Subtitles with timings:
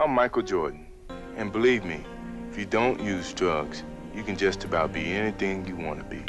[0.00, 0.86] I'm Michael Jordan.
[1.36, 2.02] And believe me,
[2.50, 3.84] if you don't use drugs,
[4.14, 6.24] you can just about be anything you want to be.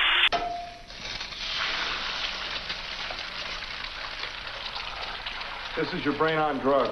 [5.78, 6.92] This is your brain on drugs.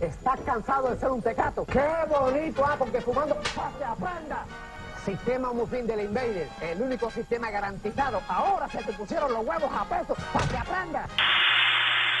[0.00, 1.64] ¿Estás cansado de ser un tecato?
[1.64, 2.64] ¡Qué bonito!
[2.66, 4.44] Ah, porque fumando ¡pa' se aprenda.
[5.04, 8.20] Sistema Mufin del Invader, el único sistema garantizado.
[8.28, 11.10] Ahora se te pusieron los huevos a peso para que aprendas.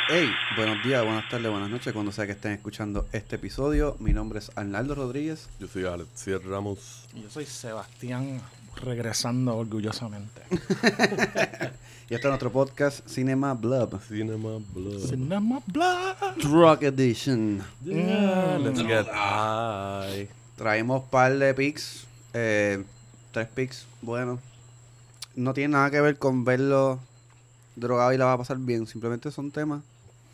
[0.08, 3.96] Hey, buenos días, buenas tardes, buenas noches, cuando sea que estén escuchando este episodio.
[3.98, 5.48] Mi nombre es Arnaldo Rodríguez.
[5.58, 7.08] Yo soy Alexier Ramos.
[7.12, 8.40] Y yo soy Sebastián,
[8.82, 10.42] regresando orgullosamente.
[12.08, 14.00] Y este es nuestro podcast Cinema Blub.
[14.06, 15.08] Cinema Blood.
[15.08, 16.36] Cinema Blood.
[16.36, 17.60] Drug Edition.
[17.82, 20.28] Yeah, let's get high.
[20.54, 22.84] Traemos par de pics, eh,
[23.32, 24.38] tres pics, bueno.
[25.34, 27.00] No tiene nada que ver con verlo
[27.74, 29.82] drogado y la va a pasar bien, simplemente son temas.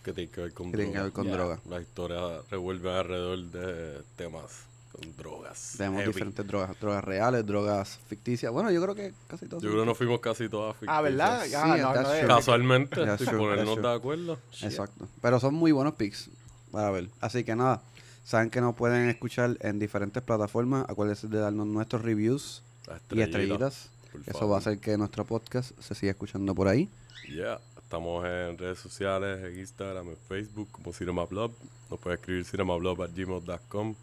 [0.02, 1.04] Que tiene que ver con Que tiene que droga.
[1.04, 1.36] ver con Yeah.
[1.36, 1.60] droga.
[1.68, 2.18] La historia
[2.50, 5.74] revuelve alrededor de temas con drogas.
[5.78, 6.12] Tenemos Heavy.
[6.12, 8.52] diferentes drogas, drogas reales, drogas ficticias.
[8.52, 9.62] Bueno, yo creo que casi todos.
[9.62, 11.36] Yo creo que nos fuimos casi todas Ah, ¿verdad?
[11.42, 11.62] ficticias.
[11.64, 12.28] Ah, Sí, no, that's no true.
[12.28, 13.88] Casualmente, That's sin true, ponernos that's true.
[13.88, 14.38] de acuerdo.
[14.62, 15.08] Exacto.
[15.22, 16.28] Pero son muy buenos picks
[16.70, 17.08] para ver.
[17.20, 17.80] Así que nada,
[18.24, 20.84] saben que nos pueden escuchar en diferentes plataformas.
[20.88, 23.88] Acuérdense de darnos nuestros reviews La y estrellita, estrellitas.
[24.26, 26.90] Eso va a hacer que nuestro podcast se siga escuchando por ahí.
[27.28, 27.60] Yeah.
[27.92, 31.52] Estamos en redes sociales, en Instagram, en Facebook, como CinemaBlob.
[31.90, 33.94] Nos puede escribir cinemablob.gmail.com.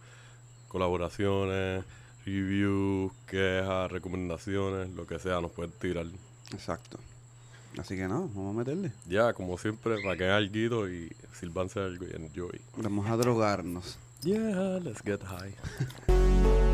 [0.67, 1.83] Colaboraciones,
[2.23, 6.05] reviews, quejas, recomendaciones, lo que sea, nos pueden tirar.
[6.53, 6.99] Exacto.
[7.79, 8.91] Así que nada, vamos a meterle.
[9.07, 12.61] Ya, como siempre, para que algo y silbanse algo y enjoy.
[12.77, 13.97] Vamos a drogarnos.
[14.21, 15.55] Yeah, let's get high.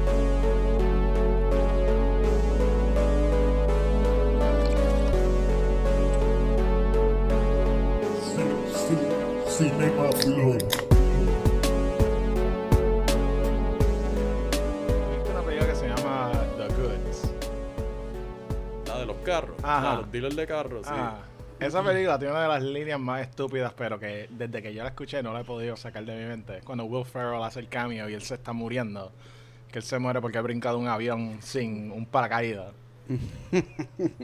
[9.58, 10.64] Cinema Blood.
[15.14, 17.32] Hay una película que se llama The Goods.
[18.86, 19.56] La de los carros.
[19.64, 19.82] Ajá.
[19.82, 20.94] La de los dealers de carros, sí.
[20.94, 21.20] Ah,
[21.58, 24.90] esa película tiene una de las líneas más estúpidas, pero que desde que yo la
[24.90, 26.60] escuché no la he podido sacar de mi mente.
[26.66, 29.14] Cuando Will Ferrell hace el cameo y él se está muriendo.
[29.72, 32.74] Que él se muere porque ha brincado un avión sin un paracaídas.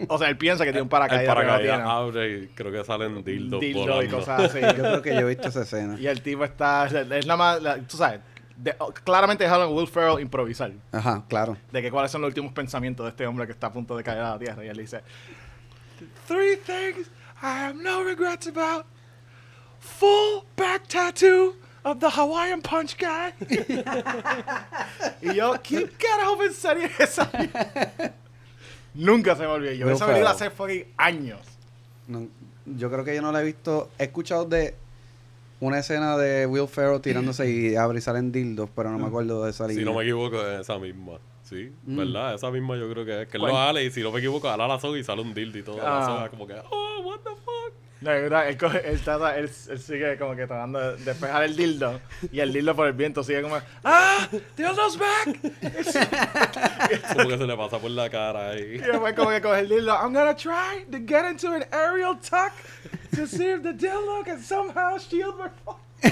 [0.07, 1.35] O sea, él piensa que tiene un El paracaídas.
[1.35, 4.59] pero no paracaídas abre y creo que salen dildos Dildo y cosas así.
[4.61, 5.97] Yo creo que yo he visto esa escena.
[5.99, 6.87] y el tipo está.
[6.87, 7.61] Es la más.
[7.61, 8.19] la- tú sabes.
[8.57, 10.71] de- claramente dejaron a Will Ferrell improvisar.
[10.91, 11.57] Ajá, claro.
[11.71, 14.03] de que cuáles son los últimos pensamientos de este hombre que está a punto de
[14.03, 14.63] caer a la tierra.
[14.65, 15.01] Y él dice:
[16.27, 17.07] Three things
[17.41, 18.85] I have no regrets about.
[19.79, 23.33] Full back tattoo of the Hawaiian Punch guy.
[25.23, 27.27] y yo, ¿quién carajo pensaría esa?
[28.93, 29.73] Nunca se me olvidó.
[29.73, 31.39] Yo esa película hace fucking años.
[32.07, 32.27] No,
[32.65, 33.89] yo creo que yo no la he visto.
[33.97, 34.75] He escuchado de
[35.59, 39.43] una escena de Will Ferrell tirándose y abre y salen dildos, pero no me acuerdo
[39.43, 41.13] de esa Si no me equivoco, es esa misma.
[41.43, 41.97] Sí, Mm.
[41.97, 42.33] ¿verdad?
[42.35, 43.27] Esa misma yo creo que es.
[43.27, 43.51] Que él ¿Cuál?
[43.53, 45.63] lo ale y si no me equivoco, ala la soga y sale un dildo y
[45.63, 45.77] todo.
[45.81, 45.99] Ah.
[45.99, 47.50] La soga como que, oh, what the fuck.
[48.01, 52.01] No, él, coge- él, trata- él, él sigue como que tratando de despejar el dildo
[52.31, 54.27] y el dildo por el viento sigue como ¡Ah!
[54.57, 55.27] ¡Dildo's back!
[57.15, 58.61] Como que se le pasa por la cara ahí.
[58.75, 59.93] Y después como que coge el dildo.
[59.93, 62.51] I'm gonna try to get into an aerial tuck
[63.15, 65.49] to see if the dildo can somehow shield my.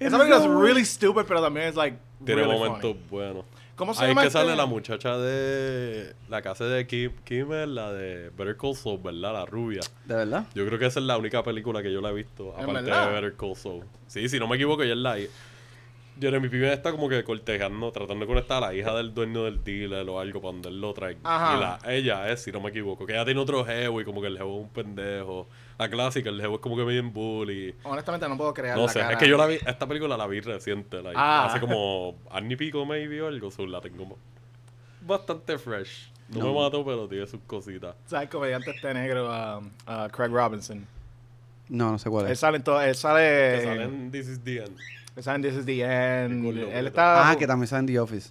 [0.00, 3.44] Esa película es really stupid, pero también es like Tiene really momentos buenos.
[3.82, 4.38] ¿Cómo se Ahí llama que este?
[4.38, 9.32] sale la muchacha de la casa de Kim, Kimmel, la de Better Call Saul, ¿verdad?
[9.32, 9.80] La rubia.
[10.04, 10.46] ¿De verdad?
[10.54, 12.82] Yo creo que esa es la única película que yo la he visto, ¿En aparte
[12.90, 13.08] verdad?
[13.08, 13.82] de Better Call Saul.
[14.06, 15.16] Sí, si no me equivoco, ella es la.
[16.20, 19.64] Jeremy Piven está como que cortejando, tratando de conectar a la hija del dueño del
[19.64, 20.94] dealer o algo para donde él lo.
[21.24, 21.56] Ajá.
[21.56, 24.20] Y la, ella es, si no me equivoco, que ella tiene otro jevo y como
[24.20, 25.48] que el jevo es un pendejo.
[25.78, 27.74] La clásica, el jevo es como que medio en bully.
[27.84, 29.12] Honestamente no puedo creer No la sé, cara.
[29.12, 31.46] es que yo la vi, esta película la vi reciente, like, Ah.
[31.46, 34.16] hace como año y pico maybe o algo, so la tengo
[35.00, 36.10] bastante fresh.
[36.28, 36.54] No, No.
[36.54, 37.94] me mató, pero tiene sus cositas.
[38.06, 39.28] ¿Sabes el comediante este negro,
[39.58, 40.86] um, uh, Craig Robinson?
[41.68, 42.38] No, no sé cuál Él es.
[42.38, 44.78] sale en todo, él Que sale, salen This is the End.
[45.16, 46.44] él sale en This is the End.
[46.72, 48.30] Él está Ah, que también sale en The Office.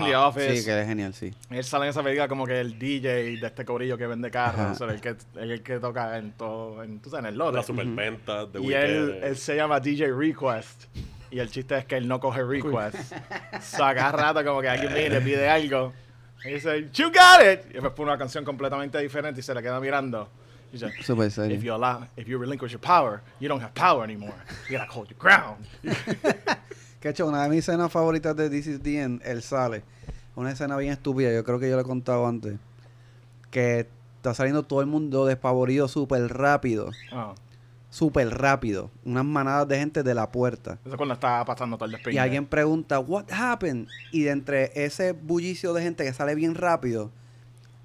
[0.00, 0.56] En The Office.
[0.56, 1.34] Sí, que es genial, sí.
[1.50, 4.72] Él sale en esa película como que el DJ de este cobrillo que vende carros,
[4.80, 7.56] o sea, el que, el que toca en todo, en, tú sabes, en el lote.
[7.56, 10.84] La superventa de y él, él se llama DJ Request.
[11.30, 12.96] Y el chiste es que él no coge request.
[13.60, 15.92] Saca rato como que alguien viene y le pide algo.
[16.44, 17.70] Y dice, You got it.
[17.70, 20.28] Y después pone una canción completamente diferente y se le queda mirando.
[20.70, 21.60] Y dice, Super If serio.
[21.60, 24.34] you allow, if you relinquish your power, you don't have power anymore.
[24.68, 25.64] You gotta hold your ground.
[27.00, 29.82] Que hecho, una de mis escenas favoritas de This is the End, él sale.
[30.36, 32.56] Una escena bien estúpida, yo creo que yo lo he contado antes.
[33.50, 36.90] Que está saliendo todo el mundo despavorido súper rápido.
[37.12, 37.34] Ah.
[37.92, 38.88] súper rápido.
[39.04, 40.78] Unas manadas de gente de la puerta.
[40.84, 42.14] Eso es cuando estaba pasando todo el despingue.
[42.14, 43.88] Y alguien pregunta, what happened?
[44.12, 47.10] Y de entre ese bullicio de gente que sale bien rápido,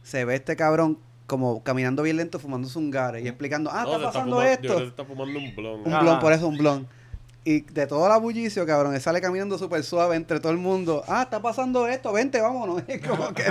[0.03, 3.93] se ve este cabrón como caminando bien lento, fumándose un gare y explicando, ah, No,
[3.95, 4.61] está pasando fumando- yo esto.
[4.67, 5.79] creo que se está fumando un blon.
[5.85, 6.87] Un blon, por eso un blon.
[7.47, 11.03] Y de todo la bullicio, cabrón, él sale caminando súper suave entre todo el mundo.
[11.07, 12.81] Ah, está pasando esto, vente, vámonos.
[12.87, 13.43] Es como que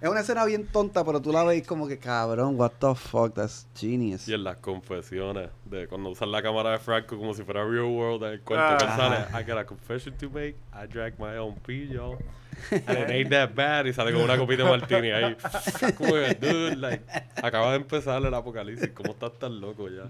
[0.00, 3.34] es una escena bien tonta, pero tú la ves como que, cabrón, what the fuck,
[3.34, 4.28] that's genius.
[4.28, 7.86] Y en las confesiones, de cuando usan la cámara de Franco como si fuera real
[7.86, 8.96] world, en el cuento que Ah.
[8.96, 12.16] sale, I got a confession to make, I drank my own pee, y'all.
[12.70, 13.86] And it ain't that bad.
[13.86, 15.36] Y sale con una copita de martini ahí.
[15.98, 17.02] Como que, dude, like,
[17.42, 18.90] acaba de empezar el apocalipsis.
[18.90, 20.04] ¿Cómo estás tan loco ya?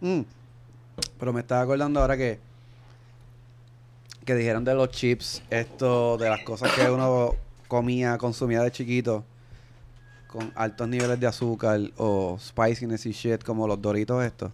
[0.00, 0.22] Mm.
[1.18, 2.38] Pero me estaba acordando ahora que
[4.24, 7.34] que dijeron de los chips, esto de las cosas que uno
[7.66, 9.24] comía, consumía de chiquito
[10.28, 14.50] con altos niveles de azúcar o spiciness y shit como los Doritos estos.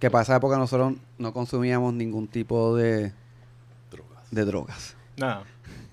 [0.00, 3.12] Que para esa época nosotros no consumíamos ningún tipo de,
[3.90, 4.30] Drogas.
[4.30, 4.96] de drogas.
[5.16, 5.42] No.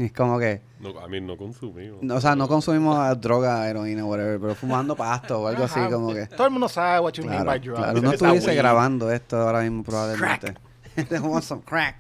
[0.06, 2.02] Es como que, No, a mí no consumimos.
[2.02, 6.14] no, o sea, no consumimos droga, heroína, whatever, pero fumando pasto o algo así como
[6.14, 6.26] que...
[6.28, 7.80] Todo el mundo sabe what you mean Claro, by drugs.
[7.80, 8.02] claro.
[8.02, 10.56] no estuviese grabando esto ahora mismo probablemente.
[11.10, 11.98] They want some crack.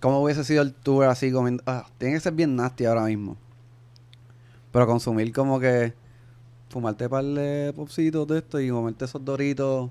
[0.00, 1.62] ¿Cómo hubiese sido el tour así comiendo?
[1.66, 3.36] Ah, tiene que ser bien nasty ahora mismo.
[4.72, 5.94] Pero consumir como que
[6.68, 9.90] fumarte par de popsitos de esto y comerte esos doritos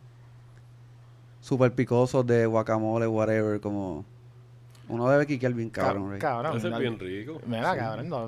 [1.42, 4.04] super picosos de guacamole, whatever, como
[4.90, 6.22] uno debe quiquear bien Ca- cabrón, right?
[6.22, 6.58] Cabrón.
[6.58, 7.40] Ese es bien rico.
[7.46, 8.10] Mira, cabrón.
[8.10, 8.28] no,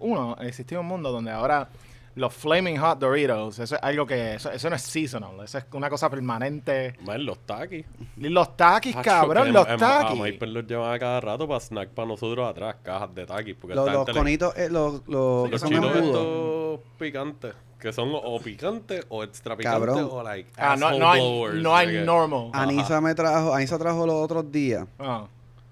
[0.00, 1.68] uno, existía un mundo donde ahora
[2.14, 4.34] los Flaming Hot Doritos, eso es algo que.
[4.34, 6.96] Eso, eso no es seasonal, eso es una cosa permanente.
[7.02, 7.84] Más en los taquis.
[8.16, 10.20] Los taquis, Hacho, cabrón, que los en- A taquis.
[10.20, 13.54] Myper los llevan a cada rato para snack para nosotros atrás, cajas de taquis.
[13.54, 18.40] Porque Los, los conitos, eh, los, los, que Los chinos estos picantes, que son o
[18.40, 20.08] picantes o extra picantes Cabrón.
[20.10, 22.50] o like Ah, no, no hay, blowers, no hay normal.
[22.52, 22.62] Ajá.
[22.64, 25.28] Anisa me trajo, Anisa trajo los otros días Ah.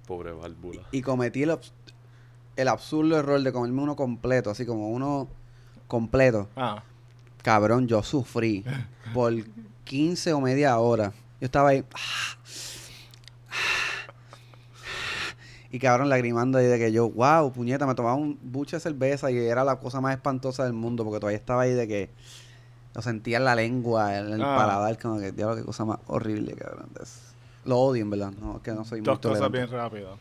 [0.06, 0.82] Pobre válvula.
[0.93, 1.73] y cometí el, abs-
[2.56, 5.29] el absurdo error de comerme uno completo, así como uno
[5.88, 6.49] completo.
[6.56, 6.82] Ah.
[7.43, 8.64] Cabrón, yo sufrí
[9.14, 9.32] por
[9.85, 11.12] 15 o media hora.
[11.41, 11.85] Yo estaba ahí.
[15.70, 19.31] Y cabrón, lagrimando ahí de que yo, wow, puñeta, me tomaba un buche de cerveza
[19.31, 22.11] y era la cosa más espantosa del mundo porque todavía estaba ahí de que
[22.94, 24.56] lo sentía en la lengua, en el Ah.
[24.56, 26.88] paladar, como que, diablo, qué cosa más horrible, cabrón.
[27.03, 27.25] Es-
[27.67, 28.33] lo odio, en verdad.
[28.41, 29.59] No, es que no soy muy Dos cosas tolerante.
[29.59, 30.19] bien rápido.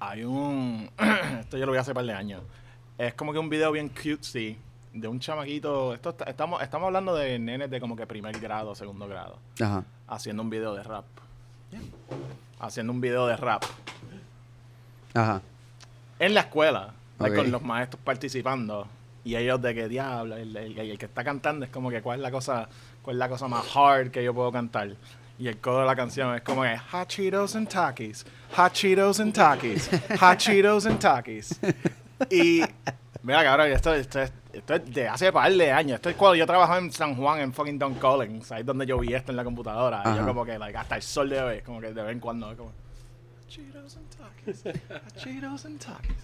[0.00, 0.90] Hay un.
[1.40, 2.42] esto yo lo voy a hacer par de años.
[2.98, 4.56] Es como que un video bien cutesy
[4.92, 5.94] de un chamaquito.
[5.94, 9.38] Esto está- estamos, estamos hablando de nenes de como que primer grado, segundo grado.
[9.60, 9.84] Ajá.
[10.08, 11.04] Haciendo un video de rap.
[12.60, 13.62] Haciendo un video de rap.
[15.14, 15.40] Ajá.
[16.18, 16.94] En la escuela.
[17.18, 18.86] con los maestros participando.
[19.24, 22.18] Y ellos de que diablo, el, el- el que está cantando es como que cuál
[22.18, 22.68] es la cosa,
[23.02, 24.90] cuál es la cosa más hard que yo puedo cantar.
[25.42, 28.24] Y el coro de la canción es como que Hot Cheetos and Takis,
[28.56, 29.90] Hot Cheetos and Takis,
[30.20, 31.58] Hot Cheetos and Takis.
[32.30, 32.62] Y
[33.24, 35.96] mira cabrón, esto, esto, es, esto es de hace par de años.
[35.96, 38.52] Esto es cuando yo trabajaba en San Juan, en fucking Don Collins.
[38.52, 40.02] Ahí es donde yo vi esto en la computadora.
[40.06, 42.20] Y yo como que like, hasta el sol de hoy, como que de vez en
[42.20, 46.16] cuando como Hot Cheetos and Takis, Hot Cheetos and Takis.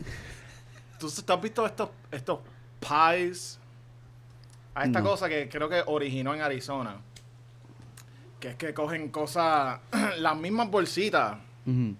[1.00, 2.38] ¿Tú, tú has visto estos, estos
[2.78, 3.58] pies?
[4.76, 5.10] A esta No.
[5.10, 6.98] cosa que creo que originó en Arizona.
[8.40, 9.80] Que es que cogen cosas,
[10.18, 11.94] las mismas bolsitas Ujú.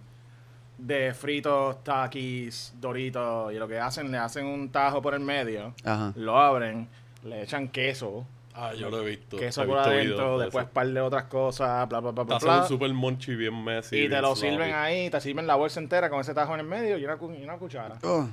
[0.79, 5.75] de fritos, taquis, doritos, y lo que hacen, le hacen un tajo por el medio,
[5.85, 6.13] Ajá.
[6.17, 6.89] lo abren,
[7.25, 8.25] le echan queso,
[8.61, 9.37] Ah, yo lo he visto.
[9.37, 10.73] queso he por visto adentro, después eso.
[10.73, 12.63] par de otras cosas, bla, bla, bla, Te bla, hacen bla.
[12.63, 13.97] un super monchi bien messy.
[13.97, 14.51] Y te bien lo sloppy.
[14.51, 17.17] sirven ahí, te sirven la bolsa entera con ese tajo en el medio y una,
[17.17, 17.99] cu- y una cuchara.
[18.03, 18.29] Oh.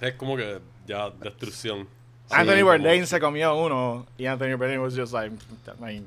[0.00, 1.86] Es como que ya destrucción.
[2.30, 6.06] Anthony Sí, Bourdain se comió uno y Anthony Bourdain was just like, I mean,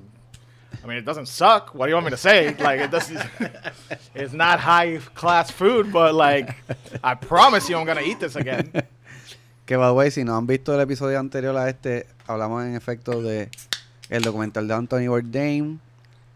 [0.84, 1.74] I mean, it doesn't suck.
[1.74, 2.56] What do you want me to say?
[2.60, 3.20] Like, it doesn't.
[4.16, 6.56] it's not high class food, but like,
[7.04, 8.72] I promise you I'm gonna eat this again.
[9.66, 12.76] Que by the way, si no han visto el episodio anterior a este, hablamos en
[12.76, 13.50] efecto de
[14.10, 15.82] el documental de Anthony Bourdain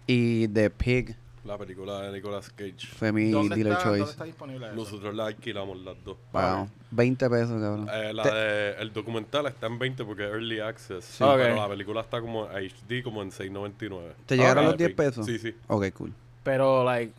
[0.05, 2.85] y de Pig La película de Nicolas Cage.
[2.95, 4.11] fue mi ¿Dónde dealer está, ¿Dónde choice.
[4.11, 4.75] está disponible eso?
[4.75, 6.17] Nosotros la alquilamos las dos.
[6.33, 7.89] Wow, 20 pesos, cabrón.
[7.91, 11.03] Eh, la Te- de- el documental está en 20 porque es Early Access.
[11.03, 11.23] Sí.
[11.23, 11.37] Ok.
[11.37, 14.13] Pero la película está como HD, como en 6.99.
[14.27, 14.97] ¿Te llegaron los 10 Epic.
[14.97, 15.25] pesos?
[15.25, 15.55] Sí, sí.
[15.67, 16.13] Ok, cool.
[16.43, 17.11] Pero, like,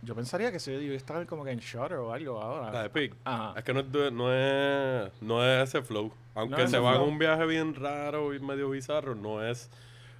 [0.00, 2.72] yo pensaría que sí, iba a estar como que en Shutter o algo ahora.
[2.72, 3.14] La de Pig.
[3.24, 3.52] Ajá.
[3.58, 6.10] Es que no es, no es, no es ese flow.
[6.34, 9.68] Aunque No es se va en un viaje bien raro y medio bizarro, no es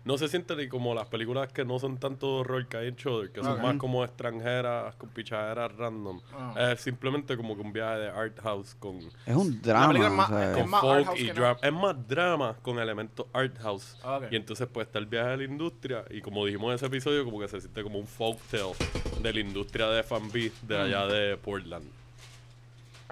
[0.04, 2.97] No se siente ni como las películas que no son tanto horror que hay en
[2.97, 6.21] Shudder, que son más como extranjeras, con pichaderas random.
[6.32, 6.73] Ah.
[6.73, 9.94] Es simplemente como que un viaje de art house con, Es un drama.
[10.06, 11.35] es más- es con folk y no.
[11.35, 11.59] drama.
[11.62, 13.97] Es más drama con elementos art house.
[14.04, 14.25] Ok.
[14.32, 17.25] Y entonces pues está el viaje de la industria y como dijimos en ese episodio,
[17.25, 18.73] como que se siente como un folk tale
[19.21, 21.85] de la industria de F&B de allá de Portland.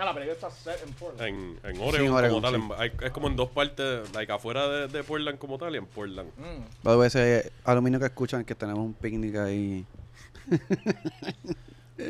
[0.00, 1.28] Ah, la película está set en Portland.
[1.28, 2.60] En, en Sí, Oregon, en Oregon, como tal.
[2.60, 2.66] sí.
[2.66, 5.78] en- hay- es como en dos partes, like afuera de, de Portland como tal y
[5.78, 6.30] en Portland.
[6.38, 6.88] Mm.
[6.88, 9.84] Way, ese aluminio que escuchan que tenemos un picnic ahí.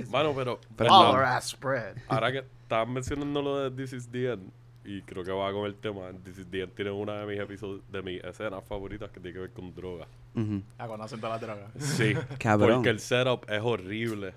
[0.08, 1.10] Bueno, pero, Pero All no.
[1.18, 1.96] our ass spread.
[2.06, 4.50] ahora que estaban mencionando lo de This is the End,
[4.84, 7.40] y creo que va con el tema, This is the End tiene una de mis
[7.40, 10.06] episodios, de mis escenas favoritas que tiene que ver con droga.
[10.36, 10.62] Ujú.
[10.78, 11.72] Ah, cuando hacen todas las drogas.
[11.96, 12.74] Sí, Cabrón.
[12.76, 14.32] porque el setup es horrible.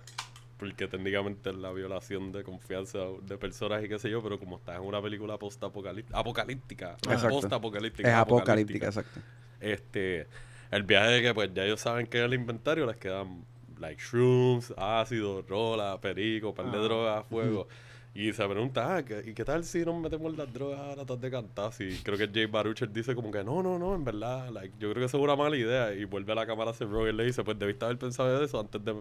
[0.64, 4.56] Porque técnicamente es la violación de confianza de personas y qué sé yo, pero como
[4.58, 6.96] estás en una película post-apocalíptica, apocalíptica,
[7.30, 9.20] post-apocalíptica, Es apocalíptica, exacto.
[9.60, 10.28] Este,
[10.72, 13.44] el viaje de que pues ya ellos saben que en el inventario les quedan
[13.80, 16.82] like shrooms, ácido, rola, perico, par de Ah.
[16.82, 17.68] drogas, fuego.
[18.16, 21.20] Y se pregunta, ah, ¿qué- ¿y qué tal si nos metemos las drogas ahora estás
[21.20, 21.72] de cantar?
[21.80, 24.92] Y creo que Jay Baruchel dice como que no, no, no, en verdad, like, yo
[24.92, 25.94] creo que eso es una mala idea.
[25.94, 28.44] Y vuelve a la cámara a hacer Roger y le dice, pues debiste haber pensado
[28.44, 28.96] eso antes de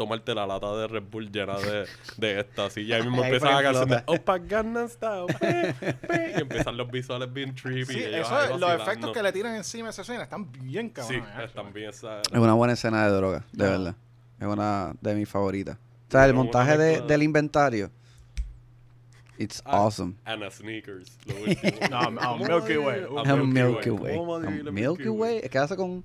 [0.00, 2.76] tomarte la lata de Red Bull llena de, de estas.
[2.78, 4.02] Y ahí mismo empiezan a canción de.
[4.06, 5.74] Opa Gangnam Style, pe,
[6.08, 7.92] pe", y empiezan los visuales bien trippy.
[7.92, 10.86] Sí, y eso, ahí los efectos que le tiran encima a esa escena están bien
[10.88, 11.22] Sí, cabrones.
[11.28, 11.44] actually.
[11.46, 12.20] están bien esa.
[12.20, 13.94] Es una buena escena de droga, de verdad.
[14.40, 15.76] Es una de mis favoritas.
[15.76, 17.90] O sea, el una montaje de- del inventario.
[19.38, 20.14] It's Ah, awesome.
[20.24, 21.16] And a sneakers.
[21.26, 21.34] Lo.
[21.90, 23.00] No, ¿Cómo Milky a Way.
[23.00, 24.46] A Es Milky ¿Cómo Way.
[24.66, 25.40] a Milky Way.
[25.50, 26.04] ¿Qué hace con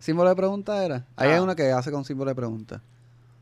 [0.00, 1.04] símbolo de pregunta era?
[1.16, 1.42] Ahí hay Ah.
[1.42, 2.80] uno que hace con símbolo de pregunta.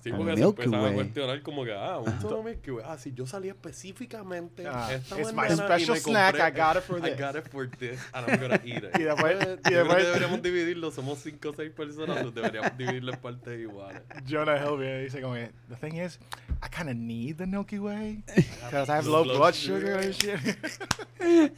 [0.03, 0.95] Sí, porque se Milky empezaban a Way.
[0.97, 2.85] cuestionar como que, ah, un solo Milky Way.
[2.89, 6.49] Ah, sí, yo salí específicamente Ah, esta it's my mañana y special me snack, compré-
[6.49, 7.21] I got it for I this.
[7.21, 8.91] got it for this, and I'm gonna eat it.
[8.99, 12.35] Y después- Yo y creo que después- deberíamos dividirlo, somos cinco o seis personas, pues
[12.35, 14.03] deberíamos dividirlo en partes iguales.
[14.29, 16.19] Jonah Hill viene y dice como que, the thing is,
[16.65, 19.81] I kind of need the Milky Way because I have low Blood blood sugar.
[19.81, 20.41] sugar and shit.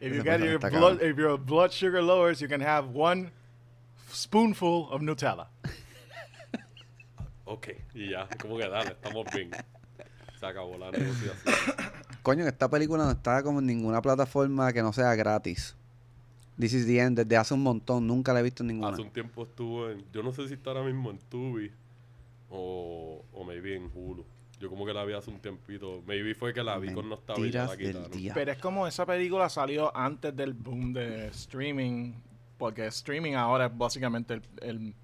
[0.00, 3.30] if you get your blood, if your blood sugar lowers, you can have one
[4.22, 5.50] spoonful of Nutella.
[7.44, 9.50] Ok, y ya, como que dale, estamos bien.
[10.38, 11.34] Se acabó la negociación.
[12.22, 15.76] Coño, esta película no está como en ninguna plataforma que no sea gratis.
[16.58, 18.90] This is the end, desde hace un montón, nunca la he visto en ninguna.
[18.90, 20.04] Hace un tiempo estuvo en.
[20.12, 21.70] Yo no sé si está ahora mismo en Tubi
[22.50, 24.26] o, o maybe en Hulu.
[24.60, 26.02] Yo como que la vi hace un tiempito.
[26.04, 27.66] Maybe fue que la vi con nostalgia.
[27.66, 28.10] La quitaron.
[28.34, 32.12] Pero es como esa película salió antes del boom de streaming,
[32.58, 34.94] porque streaming ahora es básicamente el, el,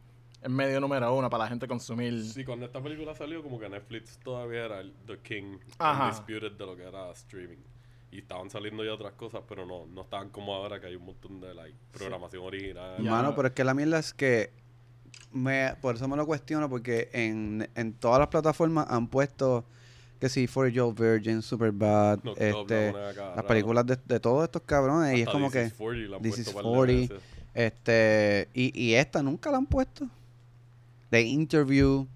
[0.43, 2.23] el medio número uno para la gente consumir.
[2.25, 6.05] Sí, cuando esta película salió, como que Netflix todavía era el The King, Ajá.
[6.07, 7.63] Undisputed de lo que era streaming.
[8.11, 11.07] Y estaban saliendo ya otras cosas, pero no, no estaban como ahora que hay un
[11.07, 13.03] montón de like, programación original.
[13.03, 14.53] Mano, pero es que la mierda es que
[15.33, 19.65] me, por eso me lo cuestiono, porque en, en todas las plataformas han puesto
[20.21, 23.99] que sí, For Joe Virgin, Superbad, No, no, este, no, no, cada las películas de,
[24.05, 26.51] de todos estos cabrones, y es como This que is 40 la han This is
[26.51, 27.34] par de 40, veces.
[27.55, 30.09] Este, y, y esta nunca la han puesto.
[31.11, 32.07] The Interview,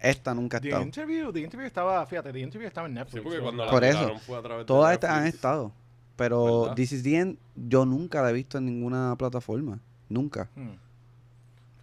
[0.00, 0.84] esta nunca ha The estado.
[0.84, 3.14] Interview, The Interview estaba, fíjate, The Interview estaba en Netflix.
[3.14, 5.26] Sí, porque so- cuando la Por eso, tiraron fue a través de Todas estas han
[5.26, 5.72] estado,
[6.16, 6.74] pero ¿Verdad?
[6.76, 10.50] This is the End yo nunca la he visto en ninguna plataforma, nunca.
[10.56, 10.72] Hmm.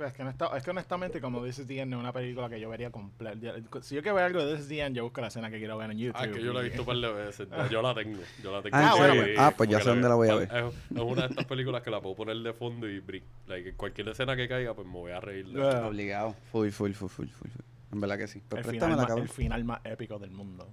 [0.01, 2.49] Pues es, que honesta- es que honestamente, como This is the End, es una película
[2.49, 3.53] que yo vería completa.
[3.83, 5.59] Si yo quiero ver algo de This is the End, yo busco la escena que
[5.59, 6.19] quiero ver en YouTube.
[6.19, 7.47] Ah, que yo la he visto un par de veces.
[7.69, 8.19] Yo la tengo.
[8.43, 8.75] Yo la tengo.
[8.77, 9.23] Ah, ¿en Sí, serio?
[9.25, 10.49] sí, Ah, pues ya sé dónde la voy a ver.
[10.51, 13.03] Es, es una de estas películas que la puedo poner de fondo y
[13.45, 15.47] like, cualquier escena que caiga, pues me voy a reír.
[15.49, 15.85] de- Ah.
[15.87, 16.35] Obligado.
[16.51, 17.49] Full, full, full, full, full.
[17.51, 17.61] full.
[17.93, 18.41] En verdad que sí.
[18.49, 20.67] Pero el, final más, el final más épico del mundo.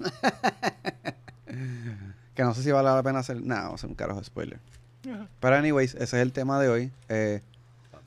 [2.34, 3.40] Que no sé si vale la pena hacer.
[3.42, 4.58] Nada, vamos a hacer un carajo de spoiler.
[5.40, 6.90] Pero, anyways, ese es el tema de hoy.
[7.08, 7.42] Eh,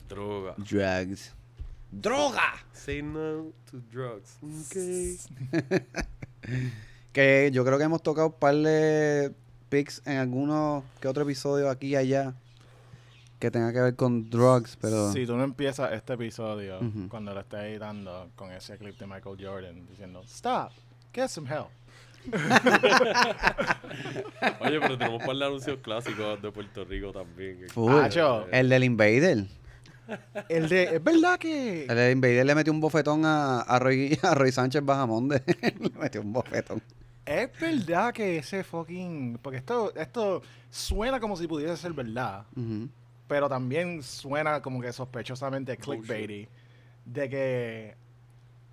[0.08, 0.54] droga.
[0.58, 1.34] drugs.
[1.90, 2.54] ¡Droga!
[2.72, 4.38] Say no to drugs.
[4.66, 5.16] Okay.
[7.12, 9.32] Que yo creo que hemos tocado un par de
[9.70, 12.34] pics en algunos que otro episodio aquí y allá
[13.38, 17.40] que tenga que ver con drugs, pero Si tú no empiezas este episodio cuando lo
[17.40, 20.72] estés editando con ese clip de Michael Jordan diciendo, Stop,
[21.12, 21.68] get some help.
[24.60, 27.68] Oye, pero tenemos un par de anuncios clásicos de Puerto Rico también.
[27.70, 27.92] Full.
[28.50, 29.46] El del Invader.
[30.48, 31.84] El de, es verdad que...
[31.84, 35.42] El del Invader le metió un bofetón a, a, Roy, a Roy Sánchez Bajamonde.
[35.80, 36.82] le metió un bofetón.
[37.24, 39.38] Es verdad que ese fucking...
[39.42, 42.44] Porque esto, esto suena como si pudiese ser verdad,
[43.26, 46.48] pero también suena como que sospechosamente clickbaity.
[47.04, 47.96] De que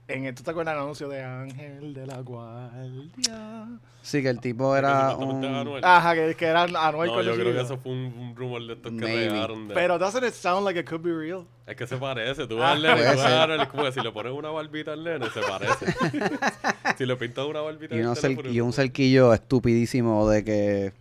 [0.07, 3.67] En, ¿Tú te acuerdas del anuncio de Ángel de la Guardia?
[4.01, 5.79] Sí, que el tipo era un...
[5.81, 8.61] Ajá, que, que era Anuel No, con yo creo que eso fue un, un rumor
[8.67, 9.69] de estos que regaron.
[9.69, 11.45] De, Pero doesn't it sound like it could be real?
[11.65, 12.45] es que se parece.
[12.47, 13.33] Tú Ah, vas al nene, puede tú vas ser.
[13.37, 15.85] a Anuel, es como que si le pones una barbita al nene, se parece.
[16.97, 20.43] si le pintas una barbita Y, el unos cer- teléfono, y un cerquillo estupidísimo de
[20.43, 20.93] que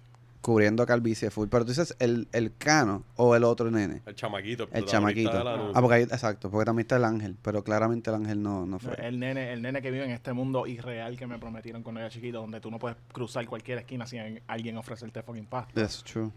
[0.42, 1.48] cubriendo calvicie full.
[1.48, 4.02] Pero tú dices el, el cano o el otro nene.
[4.04, 4.68] El chamaquito.
[4.72, 5.30] El chamaquito.
[5.32, 8.78] Ah, porque ahí, exacto, porque también está el ángel, pero claramente el ángel no, no
[8.78, 8.94] fue.
[8.96, 12.10] El nene, el nene que vive en este mundo irreal que me prometieron cuando era
[12.10, 15.72] chiquito, donde tú no puedes cruzar cualquier esquina sin alguien ofrecerte fucking pasta.
[15.74, 16.30] That's true.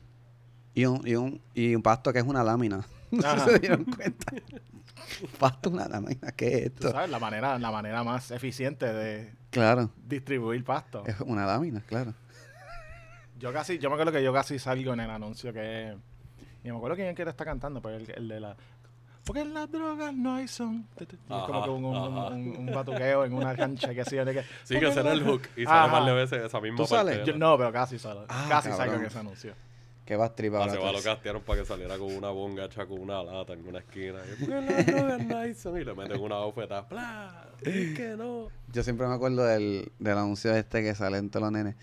[0.73, 2.85] Y un, y un, y un pasto que es una lámina.
[3.11, 4.33] No se dieron cuenta.
[5.39, 6.91] pasto una lámina, ¿qué es Tú esto?
[6.91, 11.03] sabes, la manera, la manera más eficiente de Claro, distribuir pasto.
[11.05, 12.13] es una lámina, claro.
[13.45, 15.95] Yo casi, yo me acuerdo que yo casi salgo en el anuncio que.
[16.63, 18.55] Y me acuerdo quién que está cantando, pero el, el de la.
[19.23, 20.87] Porque en las drogas no hay son.
[20.99, 22.27] Y es como Ajá, que un, un, ajá.
[22.29, 24.15] un- un batuqueo en una cancha que así.
[24.15, 25.43] de que, Sí, que en el hook.
[25.55, 25.81] Y Ajá.
[25.81, 27.11] sale más de veces esa misma ¿Tú parte.
[27.13, 27.27] sales?
[27.27, 28.25] Yo- no, pero casi salgo.
[28.29, 29.01] Ah, casi salgo cabrón.
[29.01, 29.53] en ese anuncio.
[30.05, 30.71] Qué va tripa Ah, ahora.
[30.73, 33.67] se va, lo castearon para que saliera con una bonga hecha con una lata en
[33.67, 34.19] una esquina.
[34.27, 36.87] Y, "Porque las drogas no hay son", y le meten una bofetada.
[36.87, 37.47] ¡Pla!
[37.61, 38.47] Es que no.
[38.71, 41.75] Yo siempre me acuerdo del, del anuncio este que sale en todos los nenes.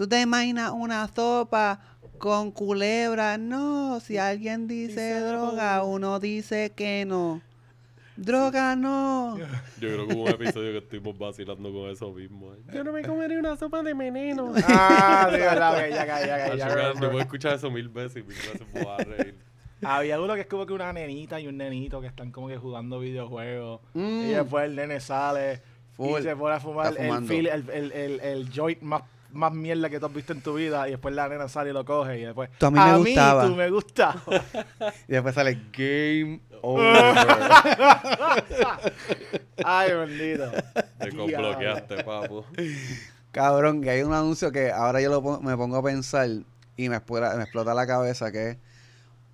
[0.00, 1.78] ¿Tú te imaginas una sopa
[2.16, 3.36] con culebra?
[3.36, 7.42] No, si alguien dice droga, uno dice que no.
[8.16, 9.36] Droga no.
[9.36, 9.44] Yo
[9.78, 12.54] creo que hubo un episodio que estuvimos vacilando con eso mismo.
[12.54, 12.56] ¿eh?
[12.72, 14.54] Yo no me comería una sopa de veneno.
[14.66, 17.10] Ah, sí, verdad, ok, ya caí, ya caí, ya Yo remember.
[17.10, 19.38] puedo escuchar eso mil veces y mil veces me voy a reír.
[19.82, 22.56] Había uno que es como que una nenita y un nenito que están como que
[22.56, 23.82] jugando videojuegos.
[23.92, 24.20] Mm.
[24.22, 25.60] Y después el nene sale
[25.92, 26.20] Full.
[26.20, 30.06] y se pone a fumar el, el, el, el joint más, más mierda que tú
[30.06, 30.86] has visto en tu vida.
[30.88, 32.18] Y después la nena sale y lo coge.
[32.20, 33.46] Y después, Tú a mí me gustaba".
[33.46, 34.22] tú me gustaba.
[35.08, 36.96] Y después sale Game Over.
[39.64, 40.50] Ay, bendito.
[40.98, 42.44] Te bloqueaste, papo.
[43.32, 46.28] Cabrón, que hay un anuncio que ahora yo lo me pongo a pensar
[46.76, 48.56] y me, explota- me explota la cabeza que es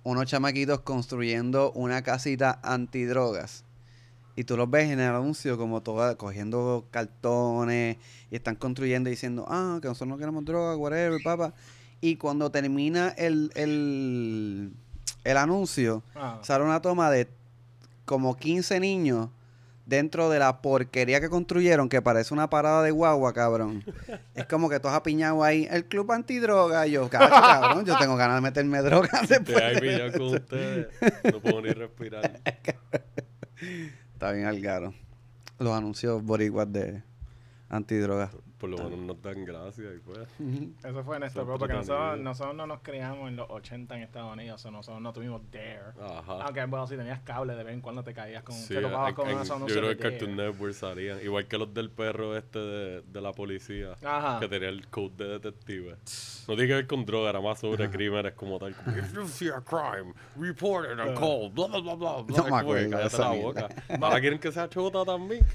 [0.03, 3.63] unos chamaquitos construyendo una casita antidrogas.
[4.37, 7.97] Y tú los ves en el anuncio como toda, cogiendo cartones
[8.31, 11.53] y están construyendo y diciendo, ah, que nosotros no queremos droga, whatever, papá.
[12.01, 14.71] Y cuando termina el, el,
[15.23, 16.39] el anuncio, Ah.
[16.43, 17.27] sale una toma de
[18.05, 19.29] como 15 niños
[19.87, 23.83] dentro de la porquería que construyeron, que parece una parada de guagua, cabrón.
[24.35, 26.85] Es como que todos apiñados ahí, el club antidroga.
[26.85, 29.57] Y yo, "Cacho, cabrón, yo tengo ganas de meterme drogas Te después.
[29.63, 30.17] hay de pillado eso".
[30.19, 30.87] con ustedes.
[31.33, 32.39] No puedo ni respirar.
[34.17, 34.95] Está bien al garo.
[35.59, 37.03] Los anuncios boricuas de
[37.69, 38.31] antidrogas.
[38.57, 40.19] Por lo menos nos dan gracias y pues.
[40.83, 44.01] Eso fue en este Son porque nosotros, nosotros no nos criamos en los 80 en
[44.03, 44.65] Estados Unidos.
[44.65, 45.79] o nosotros no tuvimos Dare.
[46.01, 46.43] Ajá.
[46.43, 48.55] Aunque, bueno, si tenías cable, de vez en cuando te caías con...
[48.55, 50.35] Sí, te topabas en- con en- yo anuncios creo que Cartoon.
[50.35, 51.19] Network salían.
[51.23, 53.93] Igual que los del perro este de, de la policía.
[54.03, 54.39] Ajá.
[54.39, 55.95] Que tenía el code de detective.
[56.47, 58.73] No tiene que ver con droga, era más sobre crímenes como tal.
[58.75, 61.49] Como, If you see a crime, report it and call.
[61.51, 62.21] Bla, bla, bla, bla.
[62.23, 62.37] bla.
[62.37, 63.67] No me acuerdo cállate la boca.
[64.01, 65.45] Ahora quieren que sea chota también.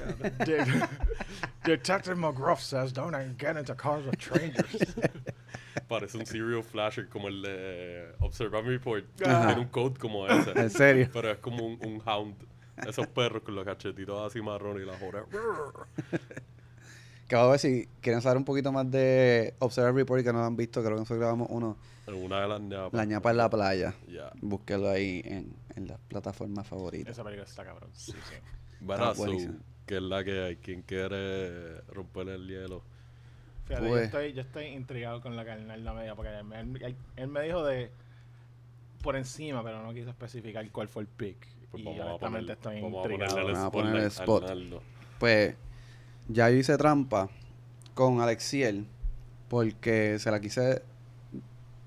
[0.46, 0.62] De-
[1.64, 4.94] Detective McGruff says don't get into cars with strangers.
[5.88, 9.04] Parece un serial flasher como el de Observe and Report.
[9.24, 9.46] Ajá.
[9.46, 10.50] Tiene un code como ese.
[10.56, 11.08] ¿En serio?
[11.12, 12.34] Pero es como un, un hound.
[12.86, 15.24] Esos perros con los cachetitos así marrones y la jora.
[17.28, 20.44] Que vamos a ver si quieren saber un poquito más de Observer Report que no
[20.44, 20.80] han visto.
[20.80, 21.76] Creo que nosotros grabamos uno.
[22.06, 22.92] En una de las ñapas.
[22.92, 23.94] La ñapa en la playa.
[24.08, 24.32] Ya.
[24.40, 27.12] Búsquelo ahí en, en las plataformas favoritas.
[27.12, 27.90] Esa película está cabrón.
[27.92, 28.34] Sí, sí.
[28.80, 29.54] Buenísimo.
[29.86, 30.56] Que es la que hay.
[30.56, 32.82] Quien quiere romper el hielo.
[33.66, 34.04] Fíjate, yo, Pues.
[34.04, 37.64] estoy, yo estoy intrigado con la carnal media porque él, él- él- él me dijo
[37.64, 37.90] de
[39.02, 41.36] por encima, pero no quiso especificar cuál fue el pick.
[41.70, 43.46] Pues y vamos a honestamente poner, estoy intrigado.
[43.46, 44.52] Vamos a ponerle el spot.
[45.18, 45.54] Pues
[46.28, 47.28] ya yo hice trampa
[47.94, 48.86] con Alexiel
[49.48, 50.82] porque se la quise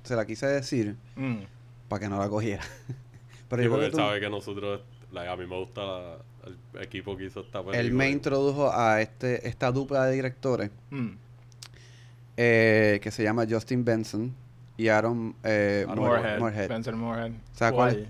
[0.04, 1.40] se la quise decir Mm.
[1.88, 2.64] para que no la cogiera.
[3.50, 4.82] Pero Sí, yo porque creo él que tú- sabe que nosotros,
[5.12, 7.80] like, a mí me gusta la- el equipo que hizo esta película.
[7.80, 11.10] él me introdujo a este esta dupla de directores Mm.
[12.38, 14.34] eh, que se llama Justin Benson
[14.78, 16.40] y Aaron eh, Aaron Moore- Moorhead.
[16.40, 16.64] Moorhead.
[16.64, 17.32] Spencer Moorhead.
[17.54, 18.10] ¿Sabes cuál ¿Cuál?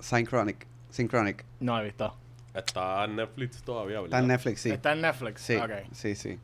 [0.00, 0.66] Synchronic.
[0.90, 1.44] Synchronic.
[1.60, 2.14] No he visto.
[2.54, 4.06] Está en Netflix todavía, ¿verdad?
[4.06, 4.70] Está en Netflix, sí.
[4.70, 5.40] Está en Netflix.
[5.42, 5.70] Sí, Ok.
[5.92, 6.38] sí, sí.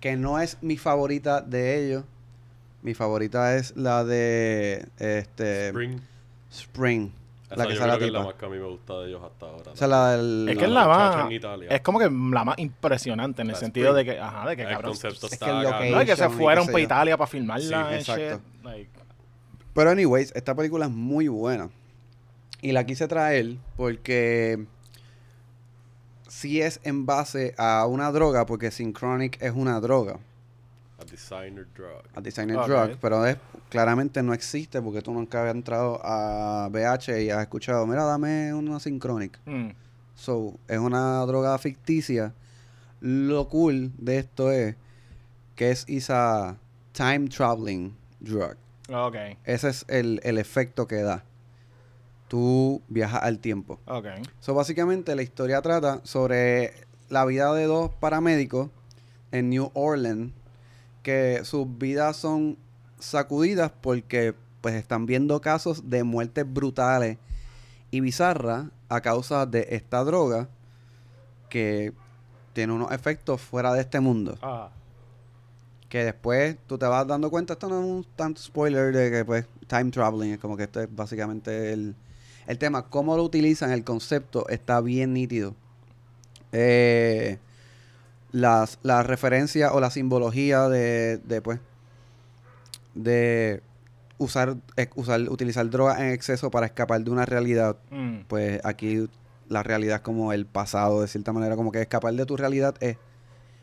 [0.00, 2.04] Que no es mi favorita de ellos.
[2.82, 6.00] Mi favorita es la de este Spring.
[6.50, 7.10] Spring.
[7.52, 8.30] Esa la que yo sale creo que es la tipa.
[8.30, 9.70] más que a mí me gusta de ellos hasta ahora.
[9.72, 10.48] O sea, la del...
[10.48, 11.26] Es La que es la más.
[11.26, 11.68] en Italia.
[11.70, 14.62] Es como que la más impresionante en el La sentido de que, ajá, de que
[14.62, 14.90] el cabrón.
[14.92, 15.84] concepto es está que el acá.
[15.90, 16.84] No, que se y fueron qué sé para yo.
[16.86, 17.66] Italia para filmarla.
[17.66, 18.22] Sí, and exacto.
[18.36, 18.64] shit.
[18.64, 18.90] Like,
[19.74, 21.70] Pero anyways, esta película es muy buena.
[22.60, 24.66] Y la quise traer porque
[26.28, 30.18] sí es en base a una droga, porque Synchronic es una droga,
[31.00, 32.02] A designer drug.
[32.14, 32.66] a designer Ok.
[32.68, 33.36] drug, pero es,
[33.72, 38.52] claramente no existe porque tú nunca habías entrado a BH y has escuchado, mira, dame
[38.52, 39.40] una Synchronic.
[39.46, 39.70] Mm.
[40.14, 42.34] So, es una droga ficticia.
[43.00, 44.76] Lo cool de esto es
[45.56, 46.58] que es esa
[46.92, 48.56] time traveling drug.
[48.92, 51.24] Ok, Ese es el, el efecto que da.
[52.28, 53.80] Tú viajas al tiempo.
[53.86, 54.06] ok.
[54.40, 56.74] So, básicamente la historia trata sobre
[57.08, 58.68] la vida de dos paramédicos
[59.30, 60.30] en New Orleans
[61.02, 62.58] que sus vidas son
[63.04, 67.18] sacudidas porque pues están viendo casos de muertes brutales
[67.90, 70.48] y bizarras a causa de esta droga
[71.48, 71.92] que
[72.52, 74.38] tiene unos efectos fuera de este mundo.
[74.42, 74.70] Ah,
[75.88, 79.24] Que después tú te vas dando cuenta, esto no es un tanto spoiler de que
[79.24, 81.94] pues time traveling, es como que esto es básicamente el,
[82.46, 82.88] el tema.
[82.88, 85.54] Cómo lo utilizan, el concepto está bien nítido.
[86.52, 87.38] Eh,
[88.30, 91.60] las, la referencia o la simbología de, de pues,
[92.94, 93.62] de
[94.18, 98.20] usar, eh, usar, utilizar drogas en exceso para escapar de una realidad mm.
[98.28, 99.08] pues aquí
[99.52, 102.74] la realidad es como el pasado, de cierta manera, como que escapar de tu realidad
[102.80, 102.96] es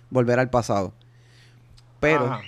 [0.09, 0.93] volver al pasado.
[1.99, 2.41] Pero Ajá.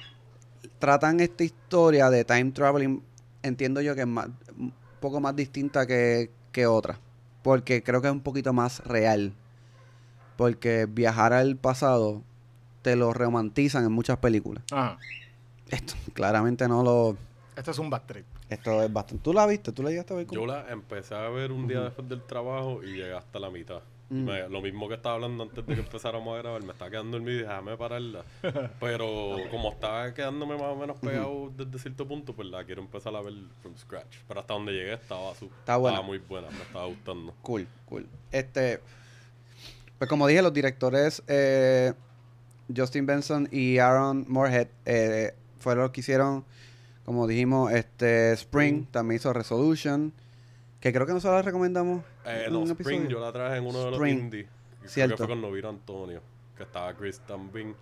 [0.80, 3.04] tratan esta historia de time traveling,
[3.44, 7.00] entiendo yo que es más, un poco más distinta que, que otra,
[7.42, 9.34] porque creo que es un poquito más real.
[10.38, 12.24] Porque viajar al pasado
[12.82, 14.64] te lo romantizan en muchas películas.
[14.72, 14.98] Ajá.
[15.72, 17.18] Esto claramente no lo...
[17.56, 18.26] Esto es un bad trip.
[18.50, 19.24] Esto es bastante...
[19.24, 19.72] ¿Tú la viste?
[19.72, 20.28] ¿Tú la llegaste a ver?
[20.30, 23.82] Yo la empecé a ver un día después del trabajo y llegué hasta la mitad.
[24.10, 24.26] Mm.
[24.26, 27.12] me- lo mismo que estaba hablando antes de que empezáramos a grabar, me estaba quedando
[27.18, 28.24] dormido y dije, déjame pararla.
[28.82, 33.16] Pero como estaba quedándome más o menos pegado desde cierto punto, pues la quiero empezar
[33.16, 34.18] a ver from scratch.
[34.28, 35.96] Pero hasta donde llegué estaba, su- Está buena.
[35.96, 37.34] estaba muy buena, me estaba gustando.
[37.42, 38.06] Cool, cool.
[38.34, 38.82] Este,
[39.98, 41.94] pues como dije, los directores eh,
[42.76, 46.44] Justin Benson y Aaron Moorhead eh, fueron los que hicieron,
[47.06, 50.12] como dijimos, este Spring, también hizo Resolution,
[50.80, 52.04] que creo que nosotros la recomendamos.
[52.26, 53.10] Eh, en no, un Spring episodio.
[53.10, 54.20] yo la traje en uno de los Spring.
[54.20, 54.48] indies.
[54.80, 55.14] Creo Cierto.
[55.16, 56.22] que fue con Noviro Antonio,
[56.58, 57.76] que estaba Chris Tambin.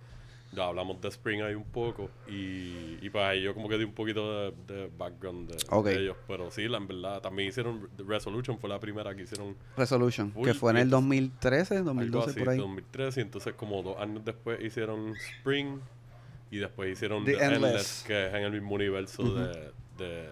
[0.52, 2.10] Ya hablamos de Spring ahí un poco.
[2.26, 5.86] Y, y pues ahí yo como que di un poquito de, de background de, Ok.
[5.86, 6.16] de ellos.
[6.26, 10.44] Pero sí, la, en verdad, también hicieron Resolution, fue la primera que hicieron Resolution, Full,
[10.44, 12.58] que fue en el esto- 2013, algo 2012 así, por ahí.
[12.58, 13.20] 2013.
[13.20, 15.78] Y entonces como dos años después hicieron Spring.
[16.50, 18.04] Y después hicieron The The, Endless, Endless.
[18.06, 19.46] que es en el mismo universo de,
[19.98, 20.28] de, de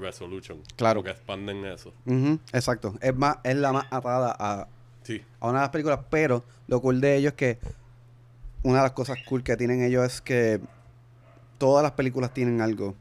[0.00, 0.62] Resolution.
[0.76, 1.02] Claro.
[1.02, 1.92] Que expanden eso.
[2.06, 2.94] Ujú, exacto.
[3.00, 4.68] Es más, es la más atada a,
[5.02, 7.58] Sí, a una de las películas, pero lo cool de ellos es que
[8.62, 10.60] una de las cosas cool que tienen ellos es que
[11.58, 12.94] todas las películas tienen algo,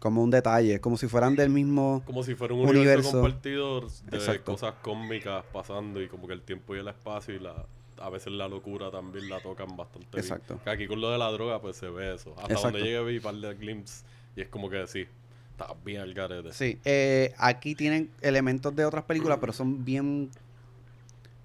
[0.00, 2.02] como un detalle, como si fueran del mismo...
[2.04, 2.80] Como si fuera un universo,
[3.10, 3.12] Universo.
[3.22, 4.52] compartido de Exacto.
[4.52, 7.54] cosas cómicas pasando y como que el tiempo y el espacio y la
[8.02, 10.54] a veces la locura también la tocan bastante Exacto.
[10.54, 10.64] bien.
[10.64, 12.30] Que aquí con lo de la droga pues se ve eso.
[12.36, 12.78] Hasta Exacto.
[12.78, 14.04] donde llegué vi un par de glimpses
[14.36, 15.06] y es como que sí,
[15.52, 16.52] está bien al garete.
[16.52, 20.30] Sí, eh, aquí tienen elementos de otras películas, pero son bien,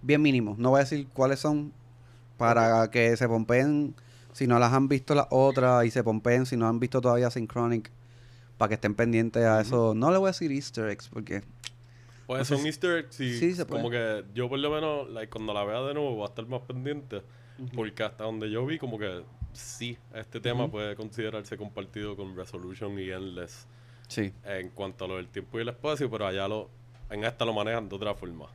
[0.01, 0.57] bien mínimos.
[0.57, 1.71] No voy a decir cuáles son
[2.37, 3.95] para que se pompeen
[4.33, 7.31] si no las han visto las otras y se pompeen si no han visto todavía
[7.31, 7.89] Synchronic
[8.57, 9.93] para que estén pendientes a eso.
[9.95, 11.43] No le voy a decir Easter eggs porque
[12.27, 13.81] Pues son si- easter eggs y sí, se puede.
[13.81, 16.45] como que yo por lo menos like, cuando la vea de nuevo voy a estar
[16.45, 17.21] más pendiente
[17.75, 22.99] porque hasta donde yo vi como que sí, este tema puede considerarse compartido con Resolution
[22.99, 23.65] y Endless.
[24.07, 26.69] sí, en cuanto a lo del tiempo y el espacio, pero allá lo
[27.09, 28.45] en esta lo manejan de otra forma.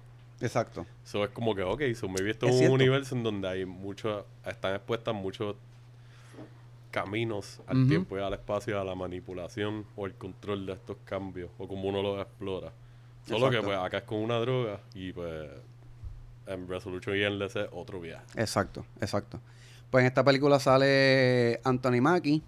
[0.41, 0.87] exacto.
[1.05, 4.25] Eso es como que, ok, so maybe esto Es un universo en donde hay muchos,
[4.47, 5.57] están expuestas muchos
[6.91, 11.51] caminos al tiempo y al espacio, a la manipulación o el control de estos cambios,
[11.59, 12.73] o como uno los explora.
[13.27, 13.67] Solo que Exacto.
[13.67, 15.49] pues acá es con una droga y pues
[16.47, 18.25] en Resolution y Endless es otro viaje.
[18.37, 19.41] Exacto, exacto.
[19.91, 22.43] Pues en esta película sale Anthony Mackie,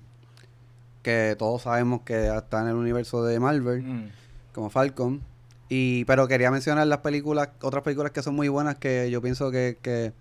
[1.03, 3.83] que todos sabemos que está en el universo de Marvel.
[3.83, 4.11] Mm.
[4.53, 5.21] como Falcon.
[5.69, 9.51] Y, pero quería mencionar las películas, otras películas que son muy buenas que yo pienso
[9.51, 10.13] que, que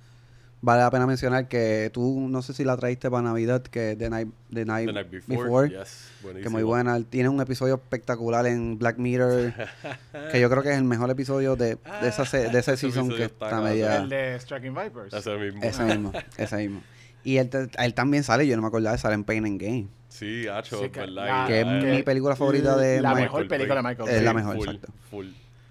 [0.64, 1.48] vale la pena mencionar.
[1.48, 4.88] Que tú, no sé si la traíste para Navidad, que es The Night, The Night,
[4.88, 6.08] The Night Before, Before, yes,
[6.42, 7.00] que muy buena.
[7.04, 9.54] Tiene un episodio espectacular en Black Mirror,
[10.32, 12.78] que yo creo que es el mejor episodio de, de, esa, se- de ese Ese
[12.78, 13.98] season que está está media...
[13.98, 15.14] El de Striking Vipers.
[15.14, 15.62] Ese mismo.
[15.62, 16.82] Ese mismo, ese mismo.
[17.24, 19.88] Y él, te- él también sale, yo no me acordaba, sale en Pain and Game.
[20.10, 21.26] Sí, hacho, Sí, es que- verdad.
[21.26, 24.24] la- y- que es mi película favorita de La Michael mejor película de Michael Es
[24.24, 24.94] la mejor, full, exacto.
[25.10, 25.28] full.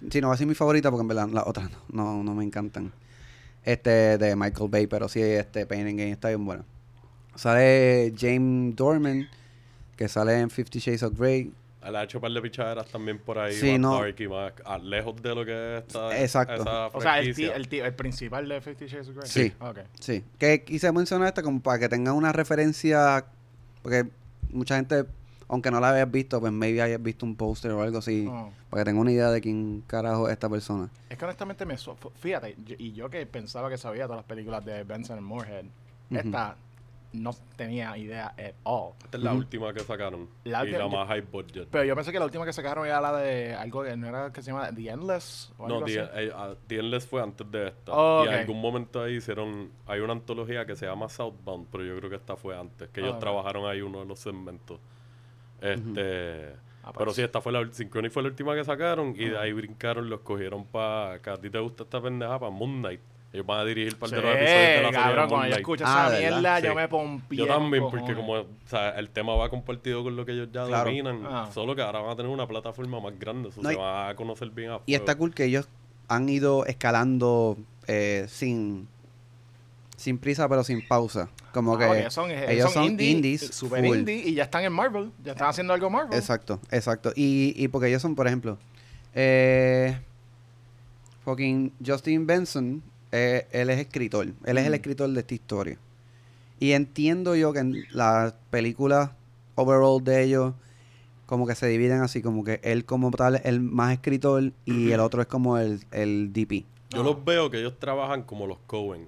[0.09, 1.77] Sí, no va a ser mi favorita porque en verdad las otras no,
[2.17, 2.91] no, no me encantan.
[3.63, 6.65] Este de Michael Bay, pero sí, este Pain and Game está bien bueno.
[7.35, 9.27] Sale James Dorman,
[9.95, 11.51] que sale en Fifty Shades of Grey,
[11.83, 13.53] Él ha hecho un par de pichaderas también por ahí.
[13.53, 13.99] Sí, más no.
[13.99, 16.61] dark y más ah, lejos de lo que está Exacto.
[16.61, 17.55] esa O sea, el, franquicia.
[17.55, 19.27] el, el principal de Fifty Shades of Grey.
[19.27, 19.53] Sí.
[19.59, 19.79] Ok.
[19.99, 23.25] Sí, que quise mencionar esta como para que tengan una referencia,
[23.81, 24.05] porque
[24.51, 25.05] mucha gente,
[25.47, 28.51] aunque no la hayas visto, pues maybe hayas visto un póster o algo así, Oh.
[28.69, 30.89] para que tengan una idea de quién carajo es esta persona.
[31.09, 31.75] Es que honestamente me...
[32.15, 35.65] Fíjate, yo- y yo que pensaba que sabía todas las películas de Benson and Moorhead,
[36.09, 36.55] esta
[37.13, 38.93] no tenía idea at all.
[39.03, 40.27] Esta es la última que sacaron.
[40.45, 41.67] La y la más high budget.
[41.69, 44.33] Pero yo pensé que la última que sacaron era la de algo que no era
[44.33, 45.93] que se llama The Endless o algo No, así.
[45.93, 47.91] The, eh, ah, The Endless fue antes de esta.
[47.91, 48.33] Oh, Y ok.
[48.33, 49.69] en algún momento ahí hicieron.
[49.85, 52.89] Hay una antología que se llama Southbound, pero yo creo que esta fue antes.
[52.89, 53.21] Que ellos Ah, ok.
[53.21, 54.79] trabajaron ahí uno de los segmentos.
[55.63, 56.53] Este.
[56.85, 56.95] Ah, pues.
[56.97, 59.15] Pero sí, esta fue la Synchrony fue la última que sacaron.
[59.17, 61.19] Y de ahí brincaron, los cogieron para.
[61.21, 62.99] Que a ti te gusta esta pendeja, para Moon Knight.
[63.31, 65.29] Ellos van a dirigir para Sí, de los episodios de la serie de cabrón, Moon
[65.29, 65.59] cuando yo Knight.
[65.61, 66.29] escucho Ah, esa ¿verdad?
[66.41, 67.37] mierda, yo me pompié.
[67.39, 68.45] Yo también, porque como cojones.
[68.65, 70.85] o sea, el tema va compartido con lo que ellos ya Claro.
[70.85, 71.49] dominan, Ah.
[71.51, 74.09] solo que ahora van a tener una plataforma más grande, eso No, se y- va
[74.09, 74.99] a conocer bien a Y fuego.
[75.03, 75.67] está cool que ellos
[76.09, 78.87] han ido escalando eh, sin
[80.03, 81.29] sin prisa pero sin pausa.
[81.53, 83.97] Como que Ah, son, eh, ellos son son indie, indies, super full.
[83.99, 86.17] indie y ya están en Marvel, ya están haciendo algo Marvel.
[86.17, 87.11] Exacto, exacto.
[87.15, 88.57] Y, y porque ellos son, por ejemplo,
[89.15, 89.97] eh,
[91.23, 94.27] fucking Justin Benson, eh, él es escritor.
[94.45, 94.75] Él es el Mm.
[94.75, 95.77] escritor de esta historia.
[96.59, 99.11] Y entiendo yo que en las películas
[99.55, 100.53] overall de ellos,
[101.25, 104.91] como que se dividen así, como que él como tal es el más escritor y
[104.91, 106.65] el otro es como el, el DP.
[106.89, 109.07] Yo los veo que ellos trabajan como los Cohen.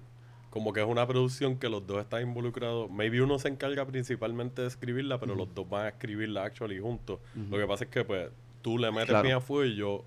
[0.56, 2.90] Como que es una producción que los dos están involucrados.
[2.90, 7.20] Maybe uno se encarga principalmente de escribirla, pero los dos van a escribirla actually juntos.
[7.52, 8.30] Lo que pasa es que pues
[8.62, 9.24] tú le metes Claro.
[9.24, 10.06] bien a fuego y yo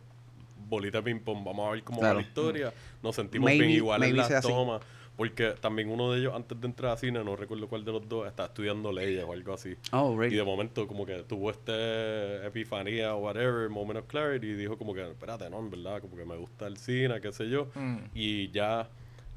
[0.70, 1.44] bolita ping pong.
[1.44, 2.14] Vamos a ver cómo Claro.
[2.14, 2.72] va la historia.
[3.02, 4.80] Nos sentimos Maybe- bien igual en las tomas.
[5.18, 8.08] Porque también uno de ellos, antes de entrar a cine, no recuerdo cuál de los
[8.08, 9.74] dos, está estudiando leyes o algo así.
[9.92, 14.54] Oh, Y de momento como que tuvo este epifanía o whatever, moment of clarity, y
[14.54, 17.50] dijo como que, espérate, no, en verdad, como que me gusta el cine, qué sé
[17.50, 17.66] yo.
[17.74, 17.96] Mm.
[18.14, 18.88] Y ya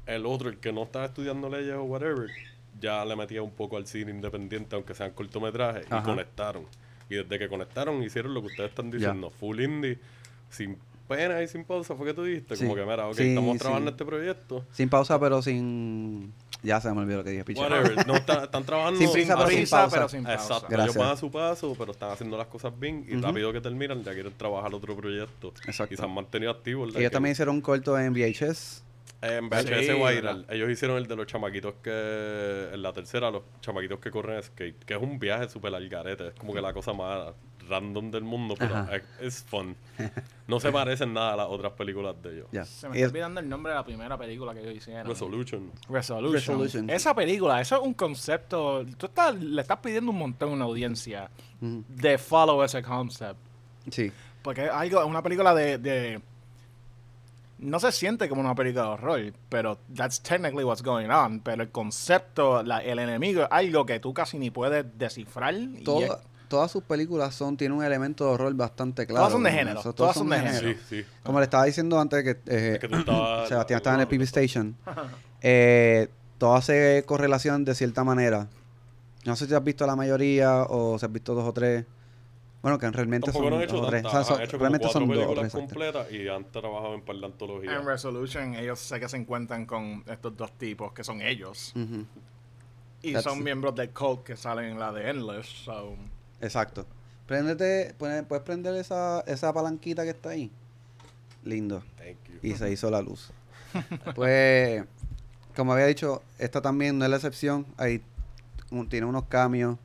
[0.06, 2.28] el otro, el que no estaba estudiando leyes o whatever,
[2.80, 6.64] ya le metía un poco al cine independiente, aunque sean cortometrajes, y conectaron.
[7.08, 9.98] Y desde que conectaron, hicieron lo que ustedes están diciendo, full indie,
[10.50, 12.62] sin pena y sin pausa, fue que tú dijiste, Sí.
[12.64, 14.64] como que, mira, ok, Sí, estamos trabajando en este proyecto.
[14.72, 16.32] Sin pausa pero sin...
[16.64, 17.60] Ya se me olvidó lo que dije, picha.
[17.60, 19.96] Whatever, no, está- están trabajando Sin prisa, pero sin prisa, pausa.
[19.96, 20.42] pero sin pausa.
[20.42, 20.94] Exacto, Gracias.
[20.96, 24.02] ellos van a su paso, pero están haciendo las cosas bien y rápido que terminan
[24.04, 25.52] ya quieren trabajar otro proyecto.
[25.66, 25.92] Exacto.
[25.92, 26.90] Y se han mantenido activos.
[26.90, 28.84] Ellos Que- también hicieron un corto en VHS.
[29.22, 30.44] En VHS Sí, Viral, ¿verdad?
[30.50, 34.84] ellos hicieron el de los chamaquitos que, en la tercera, los chamaquitos que corren skate,
[34.84, 37.32] que es un viaje súper al garete, es como que la cosa más
[37.68, 38.74] random del mundo, pero
[39.20, 39.76] es, fun.
[40.48, 42.48] No se parecen nada a las otras películas de ellos.
[42.68, 45.06] Se me está es- olvidando el nombre de la primera película que ellos hicieron.
[45.06, 45.70] Resolution.
[45.88, 46.32] Resolution.
[46.32, 46.90] Resolution.
[46.90, 48.84] Esa película, eso es un concepto.
[48.98, 51.30] Tú estás, le estás pidiendo un montón a una audiencia
[51.60, 51.84] Ujú.
[51.88, 53.38] de follow ese concept.
[53.88, 54.10] Sí.
[54.42, 56.20] Porque es algo, es una película de, de-
[57.62, 61.40] No se siente como una película de horror, pero that's technically what's going on.
[61.40, 65.54] Pero el concepto, la- el enemigo, es algo que tú casi ni puedes descifrar.
[65.54, 69.30] y es- Toda- todas sus películas son tienen un elemento de horror bastante claro.
[69.30, 70.68] son de género, Eso, todas son de género.
[70.68, 71.04] Sí, sí.
[71.22, 74.08] Como le estaba diciendo antes que, eh, Es que tú estabas- Sebastián estaba en el
[74.08, 74.76] PB Station,
[75.40, 78.48] eh, todo hace correlación de cierta manera.
[79.24, 81.86] No sé si has visto la mayoría o si has visto dos o tres.
[82.62, 84.02] Bueno, que realmente Tampoco son no han dos hecho tres.
[84.04, 85.58] tantas, O sea, son- han hecho realmente son dos exacto.
[85.58, 87.74] completas y han trabajado en par de antologías.
[87.80, 91.72] En Resolution, ellos sé que se encuentran con estos dos tipos que son ellos.
[93.02, 95.46] Y That's- son miembros del cult que salen en la de Endless.
[95.64, 95.96] So.
[96.40, 96.86] Exacto.
[97.26, 100.50] Préndete, ¿puedes prender esa, esa palanquita que está ahí?
[101.44, 101.82] Lindo.
[101.96, 102.38] Thank you.
[102.48, 103.32] y se hizo la luz.
[104.14, 104.84] pues,
[105.56, 107.66] como había dicho, esta también no es la excepción.
[107.76, 108.02] Ahí
[108.70, 109.78] un- tiene unos cambios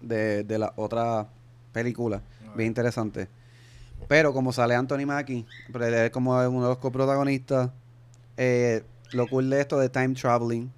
[0.00, 1.28] de, de la otra
[1.72, 2.22] película,
[2.54, 3.28] bien interesante.
[4.08, 7.70] Pero como sale Anthony Mackie, pero él es como uno de los coprotagonistas,
[8.36, 10.70] eh, lo cool de esto de time traveling,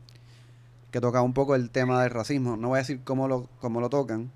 [0.90, 2.56] que toca un poco el tema del racismo.
[2.56, 4.30] No voy a decir cómo lo, cómo lo tocan,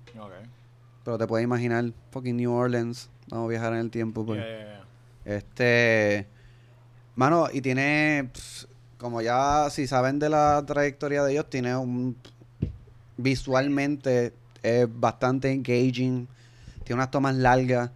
[1.03, 4.25] pero te puedes imaginar, fucking New Orleans, vamos a viajar en el tiempo.
[4.25, 4.39] Pues.
[4.39, 5.37] Yeah, yeah, yeah.
[5.37, 6.27] Este.
[7.15, 8.29] Mano, y tiene.
[8.97, 12.17] Como ya, si saben de la trayectoria de ellos, tiene un.
[13.17, 16.27] Visualmente es bastante engaging.
[16.87, 17.91] Tiene unas tomas largas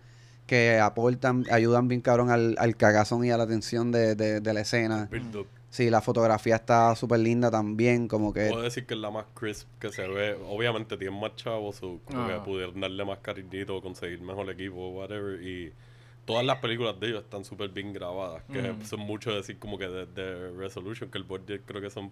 [0.45, 4.53] que aportan, ayudan bien cabrón al, al cagazón y a la tensión de, de- de
[4.53, 5.09] la escena.
[5.69, 8.49] Sí, la fotografía está súper linda también, como que.
[8.49, 10.37] Puedo decir que es la más crisp que se ve.
[10.49, 12.27] Obviamente tienen más chavos, como Ah.
[12.27, 15.41] que pudieron darle más cariñito, conseguir mejor equipo, whatever.
[15.41, 15.71] Y
[16.25, 18.43] todas las películas de ellos están súper bien grabadas.
[18.51, 18.83] Que Mm.
[18.83, 22.11] son mucho decir como que de, de Resolution, que el budget creo que son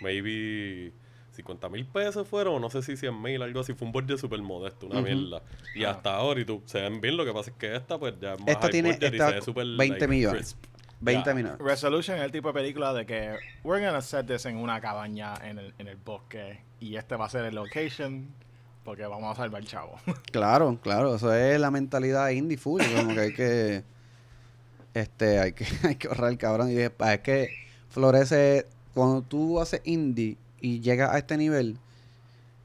[0.00, 0.92] maybe
[1.40, 3.74] 50 mil pesos fueron, o no sé si 100 mil, algo así.
[3.74, 5.42] Fue un budget súper modesto, una mierda.
[5.74, 8.14] Y hasta ahora, y tú, se ven bien, lo que pasa es que esta, pues
[8.20, 10.54] ya es más Esta high tiene budget y esta se ve súper, 20 like, millones.
[10.54, 10.64] crisp.
[11.02, 11.58] 20 Ya, minutos.
[11.60, 15.34] Resolution es el tipo de película de que we're gonna set this en una cabaña
[15.42, 18.28] en el, en el bosque y este va a ser el location
[18.84, 19.96] porque vamos a salvar chavo.
[20.32, 23.84] Claro, claro, eso es la mentalidad indie full, como que hay que
[24.92, 27.48] este hay que hay que ahorrar cabrón y es, es que
[27.88, 31.78] florece cuando tú haces indie y llegas a este nivel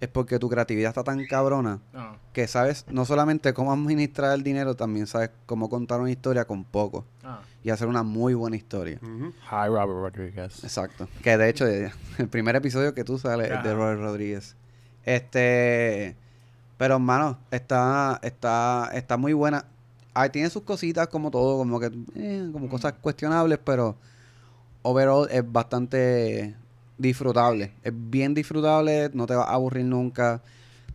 [0.02, 4.44] es porque tu creatividad está tan cabrona No, que sabes no solamente cómo administrar el
[4.44, 7.42] dinero, también sabes cómo contar una historia con poco ah.
[7.64, 9.00] y hacer una muy buena historia.
[9.02, 10.64] Hi Robert Rodriguez.
[10.64, 11.08] Exacto.
[11.24, 11.66] Que de hecho,
[12.18, 13.74] el primer episodio que tú sales es de.
[13.74, 14.56] Robert Rodríguez.
[15.04, 16.16] Este.
[16.78, 19.66] Pero, hermano, está, está, está muy buena.
[20.14, 23.96] Ah, tiene sus cositas como todo, como que, eh, como cosas cuestionables, pero
[24.82, 26.56] overall es bastante
[26.98, 27.74] disfrutable.
[27.84, 30.42] Es bien disfrutable, no te va a aburrir nunca.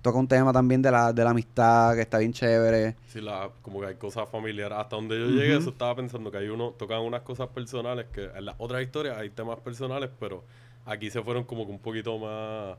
[0.03, 2.97] Toca un tema también de la, de la amistad, que está bien chévere.
[3.09, 4.79] Sí, la, como que hay cosas familiares.
[4.79, 8.25] Hasta donde yo llegué, eso estaba pensando que hay uno, tocan unas cosas personales, que
[8.25, 10.43] en las otras historias hay temas personales, pero
[10.87, 12.79] aquí se fueron como que un poquito más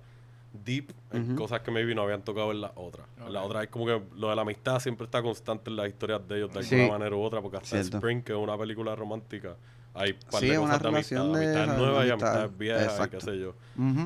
[0.66, 3.06] deep en cosas que maybe no habían tocado en las otras.
[3.26, 5.88] En las otras es como que lo de la amistad siempre está constante en las
[5.90, 6.74] historias de ellos de Sí.
[6.76, 7.98] alguna manera u otra, porque hasta Cierto.
[7.98, 9.56] Spring, que es una película romántica,
[9.94, 12.30] hay par Sí, de cosas de amistad, de nuevas y amistad.
[12.44, 13.56] amistades viejas, qué sé yo.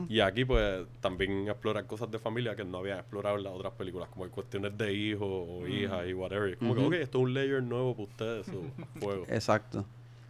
[0.10, 3.74] Y aquí, pues, también exploran cosas de familia que no habían explorado en las otras
[3.74, 6.58] películas, como cuestiones de hijos o hijas y whatever.
[6.58, 9.26] Como que, ok, esto es un layer nuevo para ustedes, o a fuego.
[9.28, 9.86] Exacto.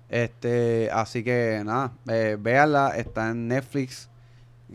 [0.10, 4.10] Este, así que nada, eh, véanla, está en Netflix.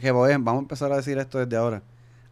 [0.01, 1.83] Que voy, vamos a empezar a decir esto desde ahora.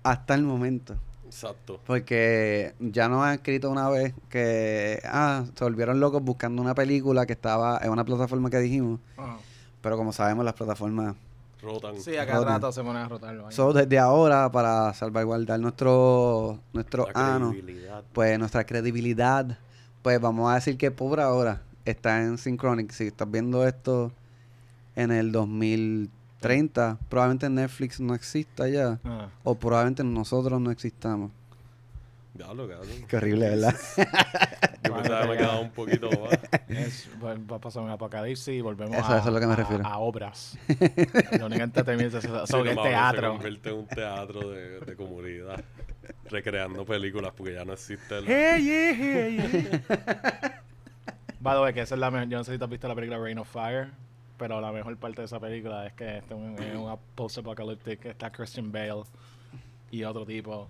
[0.03, 0.97] Hasta el momento.
[1.29, 1.79] Exacto.
[1.87, 7.27] Porque ya nos han escrito una vez que ah, se volvieron locos buscando una película
[7.27, 8.99] que estaba en una plataforma que dijimos.
[9.83, 11.15] Pero como sabemos, las plataformas.
[11.61, 12.01] Rotan.
[12.01, 12.55] Sí, a cada Rotan.
[12.55, 13.53] rato se pone a rotarlo ahí.
[13.55, 18.05] So, desde ahora, para salvaguardar nuestro, nuestro ano, credibilidad.
[18.13, 19.59] pues nuestra credibilidad,
[20.03, 22.91] pues vamos a decir que por ahora está en Synchronic.
[22.93, 24.13] Si estás viendo esto
[24.97, 25.33] en el
[26.41, 28.99] 2030, probablemente Netflix no exista ya.
[29.05, 29.29] Ah.
[29.45, 31.31] O probablemente nosotros no existamos.
[32.35, 32.89] Diablo, cabrón.
[33.09, 33.75] Qué horrible, ¿verdad?
[34.85, 36.39] Yo pensaba que me quedaba un poquito más.
[36.69, 39.53] Es- va, a pasar un apocalipsis y volvemos Eso- a, eso es lo que me
[39.55, 39.85] a- refiero.
[39.85, 40.57] a obras.
[41.39, 43.33] Lo único entretenimiento es eso, Sí, el mames, Se teatro.
[43.33, 45.65] convierte en un teatro de, de comunidad.
[46.31, 48.27] Recreando películas porque ya no existe la...
[48.29, 50.63] Hey, yeah, yeah, yeah.
[51.41, 52.29] By the way, que esa es la mejor.
[52.29, 53.91] Yo no sé si tú has visto la película Rain of Fire,
[54.39, 58.05] pero la mejor parte de esa película es que este es un- es post-apocalyptic.
[58.07, 59.03] Está Christian Bale
[59.91, 60.69] y otro tipo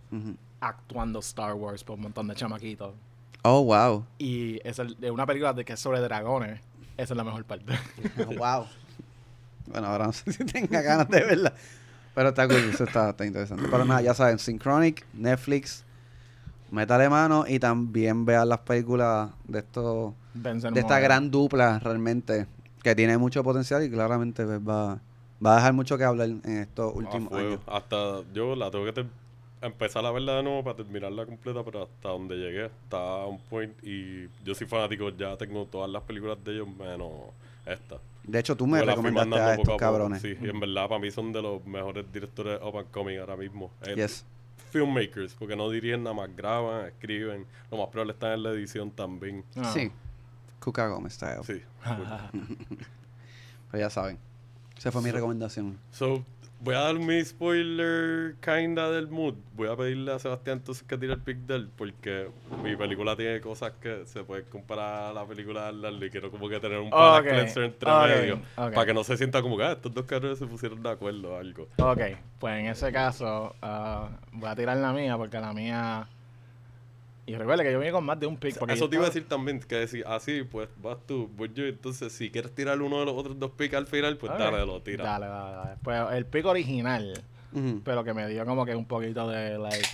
[0.61, 2.95] actuando Star Wars por un montón de chamaquitos.
[3.43, 4.05] Oh, wow.
[4.19, 6.61] Y es el- de una película de que es sobre dragones.
[6.97, 7.73] Esa es la mejor parte.
[8.37, 8.67] wow.
[9.67, 11.53] Bueno, ahora no sé si tenga ganas de verla.
[12.15, 13.65] Pero está cool, eso está, está interesante.
[13.71, 15.85] Pero nada, ya saben, Synchronic, Netflix,
[16.71, 22.47] métale mano y también vean las películas de estos de esta gran dupla realmente
[22.83, 25.01] que tiene mucho potencial y claramente pues, va,
[25.45, 27.61] va a dejar mucho que hablar en estos a últimos años.
[27.67, 29.07] Hasta yo la tengo que
[29.61, 33.39] empezar a verla de nuevo para terminarla completa, pero hasta donde llegué está a un
[33.39, 37.11] point y yo soy fanático, ya tengo todas las películas de ellos menos
[37.67, 37.97] esta.
[38.25, 39.79] De hecho, tú me fui recomendaste a estos poco.
[39.79, 40.21] cabrones.
[40.21, 43.37] Sí, y en verdad para mí son de los mejores directores up and coming ahora
[43.37, 43.71] mismo.
[43.95, 44.25] Yes.
[44.71, 47.47] Filmmakers, porque no dirigen nada más, graban, escriben.
[47.71, 49.45] Lo más probable están en la edición también.
[49.57, 49.73] Ah.
[49.73, 49.91] Sí.
[50.61, 51.43] Cuca Gómez style.
[51.45, 51.63] Sí.
[53.71, 54.19] Pero ya saben.
[54.77, 55.79] Esa fue mi recomendación.
[55.91, 56.25] So,
[56.61, 59.35] voy a dar mi spoiler kinda del mood.
[59.55, 62.31] Voy a pedirle a Sebastián entonces que tire el pick de él, porque
[62.63, 66.31] mi película tiene cosas que se pueden comparar a la película de Arnold y quiero
[66.31, 68.35] como que tener un palate Ok, cleanser entre medio.
[68.57, 68.73] ok.
[68.75, 71.33] Para que no se sienta como que ah, estos dos cabrones se pusieron de acuerdo
[71.35, 71.69] o algo.
[71.79, 72.01] Ok,
[72.39, 76.09] pues en ese caso ah, voy a tirar la mía porque la mía...
[77.29, 78.59] Y recuerda que yo vine con más de un pick.
[78.59, 81.67] Porque Eso te iba a decir también, que decir, así, pues vas tú, voy yo.
[81.67, 84.81] Entonces, si quieres tirar uno de los otros dos picks al final, pues dale, lo
[84.81, 85.05] tira.
[85.05, 85.77] Dale, dale, dale.
[85.83, 87.23] Pues el pick original,
[87.85, 89.87] pero que me dio como que un poquito de, like...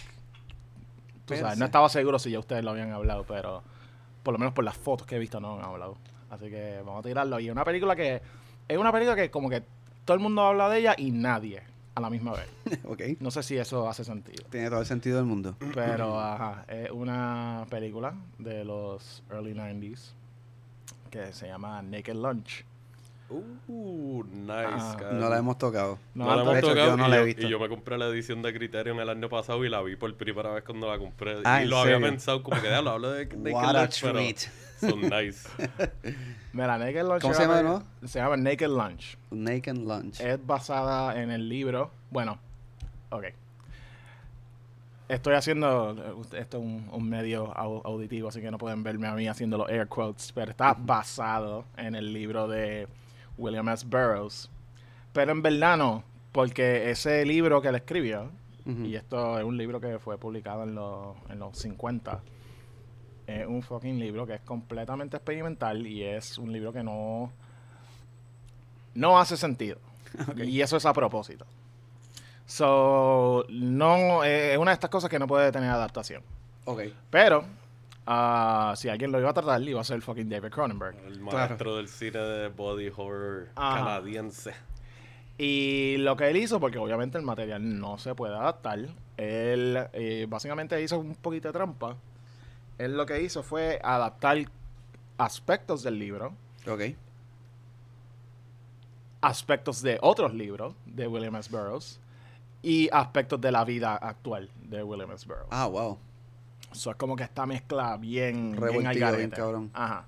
[1.25, 3.65] Tú sabes, no estaba seguro si ya ustedes lo habían hablado, pero
[4.23, 5.97] por lo menos por las fotos que he visto no han hablado.
[6.31, 7.41] Así que vamos a tirarlo.
[7.41, 8.23] Y es una película que...
[8.69, 9.65] Es una película que como que
[10.05, 12.49] todo el mundo habla de ella y nadie a la misma vez.
[12.85, 13.03] ok.
[13.21, 14.45] No sé si eso hace sentido.
[14.51, 15.57] Tiene todo el sentido del mundo.
[15.75, 20.13] Pero, ajá, es una película de los early 90s
[21.11, 22.65] que se llama Naked Lunch.
[23.31, 24.97] Uh, nice, Ah.
[25.13, 25.99] No la hemos tocado.
[26.15, 27.47] No, No, la de hemos hecho, tocado yo no y, la he visto.
[27.47, 30.15] y yo me compré la edición de Criterion el año pasado y la vi por
[30.15, 31.39] primera vez cuando la compré.
[31.45, 34.01] Ah, y ¿en lo había pensado como que, lo hablo de Naked What a Lunch,
[34.03, 34.39] pero treat.
[34.89, 35.49] Son nice.
[36.53, 37.21] Mira, Naked Lunch.
[37.23, 39.17] ¿Cómo se llama peli- Se llama Naked Lunch.
[39.31, 40.21] Naked Lunch.
[40.21, 41.91] Es basada en el libro.
[42.11, 42.39] Bueno,
[43.11, 43.25] Ok.
[45.07, 49.13] Estoy haciendo, esto es un, un medio au- auditivo, así que no pueden verme a
[49.15, 52.89] mí haciendo los air quotes, pero está basado en el libro de
[53.37, 53.85] William S.
[53.87, 54.49] Burroughs.
[55.13, 58.31] Pero en verdad no, porque ese libro que él escribió,
[58.67, 62.23] y esto es un libro que fue publicado en los, en los 50,
[63.27, 67.33] es un fucking libro que es completamente experimental y es un libro que no,
[68.95, 69.79] no hace sentido.
[70.37, 71.45] Y eso es a propósito.
[72.47, 76.23] So, no, eh, es una de estas cosas que no puede tener adaptación.
[76.67, 76.83] Ok.
[77.11, 77.45] Pero,
[78.07, 80.97] ah, si alguien lo iba a tratar, iba a ser fucking David Cronenberg.
[81.07, 83.79] El maestro del cine de body horror Ajá.
[83.79, 84.53] canadiense.
[85.37, 88.79] Y lo que él hizo, porque obviamente el material no se puede adaptar,
[89.17, 91.97] él eh, básicamente hizo un poquito de trampa.
[92.79, 94.39] Él lo que hizo fue adaptar
[95.19, 96.33] aspectos del libro,
[96.67, 96.81] Ok.
[99.21, 101.51] aspectos de otros libros de William S.
[101.51, 101.99] Burroughs
[102.63, 105.27] y aspectos de la vida actual de William S.
[105.27, 105.49] Burroughs.
[105.51, 105.99] Ah, wow.
[106.73, 109.71] Eso es como que está mezclada bien, bien bien cabrón.
[109.73, 110.07] Ajá.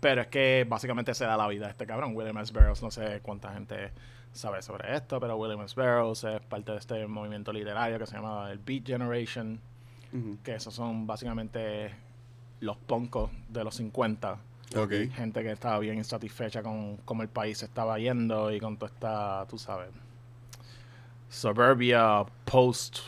[0.00, 2.14] Pero es que básicamente se da la vida a este cabrón.
[2.14, 2.52] William S.
[2.52, 3.90] Burroughs, no sé cuánta gente
[4.32, 5.74] sabe sobre esto, pero William S.
[5.74, 9.60] Burroughs es parte de este movimiento literario que se llama el Beat Generation,
[10.42, 11.90] que esos son básicamente
[12.60, 14.38] los poncos de los 50.
[14.76, 14.92] Ok.
[15.14, 18.92] Gente que estaba bien insatisfecha con cómo el país se estaba yendo y con toda
[18.92, 19.88] esta, tú sabes,
[21.28, 22.98] suburbia post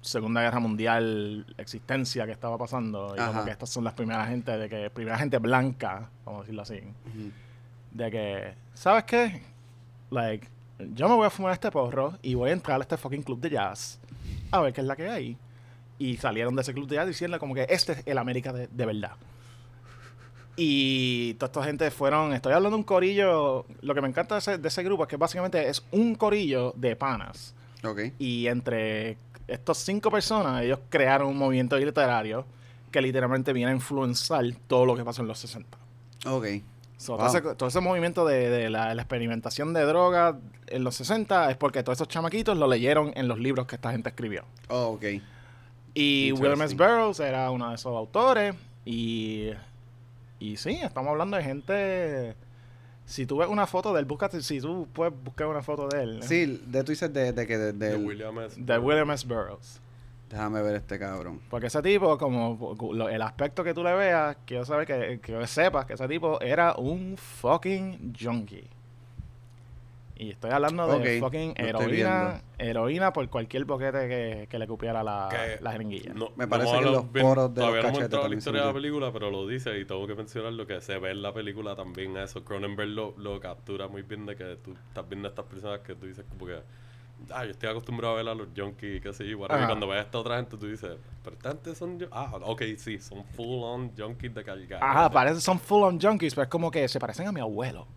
[0.00, 3.14] Segunda Guerra Mundial existencia que estaba pasando.
[3.14, 3.44] Y como Ajá.
[3.44, 6.78] que estas son las primeras gente de que, primera gente blanca, vamos a decirlo así,
[6.78, 7.30] Ujú.
[7.92, 9.42] de que, ¿sabes qué?
[10.10, 10.48] Like,
[10.94, 13.40] yo me voy a fumar este porro y voy a entrar a este fucking club
[13.40, 14.00] de jazz
[14.50, 15.36] a ver qué es la que hay.
[16.02, 18.66] Y salieron de ese club de jazz diciendo como que este es el América de,
[18.66, 19.12] de verdad.
[20.56, 24.38] Y toda esta gente fueron, estoy hablando de un corillo, lo que me encanta de
[24.40, 27.54] ese, de ese grupo es que básicamente es un corillo de panas.
[27.84, 28.00] Ok.
[28.18, 29.16] Y entre
[29.48, 32.44] estos cinco personas, ellos crearon un movimiento literario
[32.90, 35.78] que literalmente viene a influenciar todo lo que pasó en los 60.
[36.26, 36.46] Ok.
[36.98, 37.26] So, Wow.
[37.26, 40.36] todo, ese, todo ese movimiento de, de la, la experimentación de drogas
[40.68, 43.90] en los 60 es porque todos esos chamaquitos lo leyeron en los libros que esta
[43.90, 44.44] gente escribió.
[44.68, 45.04] Oh, ok.
[45.94, 46.72] Y William S.
[46.72, 46.76] Interesting.
[46.78, 48.54] Burroughs era uno de esos autores.
[48.84, 49.50] Y,
[50.38, 52.34] y sí, estamos hablando de gente.
[53.04, 56.02] Si tú ves una foto de él, búscate, si tú puedes buscar una foto de
[56.02, 56.18] él.
[56.20, 56.26] ¿eh?
[56.26, 58.56] Sí, de tú dices de, de que de, De William S.
[58.60, 59.26] De William S.
[59.26, 59.80] Burroughs.
[60.30, 61.40] Déjame ver este cabrón.
[61.50, 65.46] Porque ese tipo, como lo- el aspecto que tú le veas, quiero saber que, que
[65.46, 68.66] sepas que ese tipo era un fucking junkie.
[70.22, 75.28] Y estoy hablando de fucking heroína, heroína por cualquier boquete que, que le cupiera la,
[75.28, 76.14] Que la jeringuilla.
[76.14, 78.60] No, Me parece que los bien- poros de los Todavía no hemos a la historia
[78.60, 81.22] de la película, pero lo dice y tengo que mencionar lo que se ve en
[81.22, 82.44] la película también eso.
[82.44, 85.96] Cronenberg lo, lo captura muy bien de que tú estás viendo a estas personas que
[85.96, 86.60] tú dices como que...
[87.30, 89.38] Ah, yo estoy acostumbrado a ver a los junkies y qué sé yo.
[89.38, 90.92] whatever, Y cuando ves a esta otra gente tú dices,
[91.24, 91.98] pero esta gente son...
[92.12, 94.78] Ah, ok, sí, son full on junkies de cargar.
[94.84, 97.88] Ajá, parece son full on junkies, pero es como que se parecen a mi abuelo.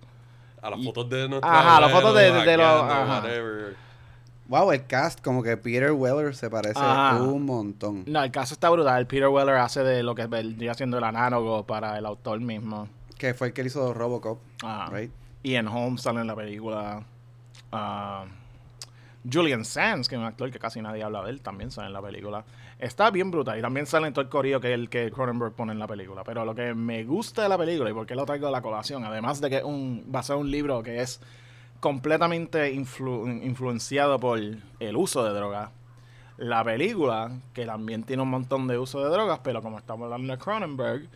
[0.66, 3.20] A las y- fotos de nuestros Ajá, las fotos de- los- hackeando, ajá.
[3.22, 3.76] whatever.
[4.48, 7.22] Wow, el cast, como que Peter Weller se parece Ajá.
[7.22, 8.04] un montón.
[8.08, 9.06] No, el caso está brutal.
[9.08, 12.88] Peter Weller hace de lo que vendría siendo el análogo para el autor mismo.
[13.18, 14.90] Que fue el que hizo Robocop, Ajá.
[14.96, 15.12] right?
[15.44, 17.04] Ian Holmes sale en la película.
[17.72, 18.26] Ah,
[19.32, 21.94] Julian Sands, que es un actor que casi nadie habla de él, también sale en
[21.94, 22.46] la película.
[22.78, 23.58] Está bien brutal.
[23.58, 26.24] Y también sale en todo el corillo que el que Cronenberg pone en la película.
[26.24, 28.62] Pero lo que me gusta de la película y por qué lo traigo a la
[28.62, 31.22] colación, además de que un, va a ser un libro que es
[31.80, 35.72] completamente influ- influenciado por el uso de drogas.
[36.38, 40.34] La película, que también tiene un montón de uso de drogas, pero como estamos hablando
[40.34, 41.08] de Cronenberg,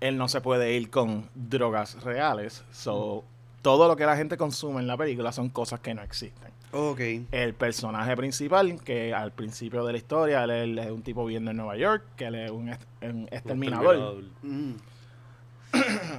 [0.00, 2.64] él no se puede ir con drogas reales.
[2.72, 3.24] So,
[3.60, 6.51] todo lo que la gente consume en la película son cosas que no existen.
[6.72, 7.00] Ok.
[7.30, 11.50] El personaje principal, que al principio de la historia, él, él es un tipo viviendo
[11.50, 14.22] en Nueva York, que él es un, est- un exterminador.
[14.42, 14.72] Mm.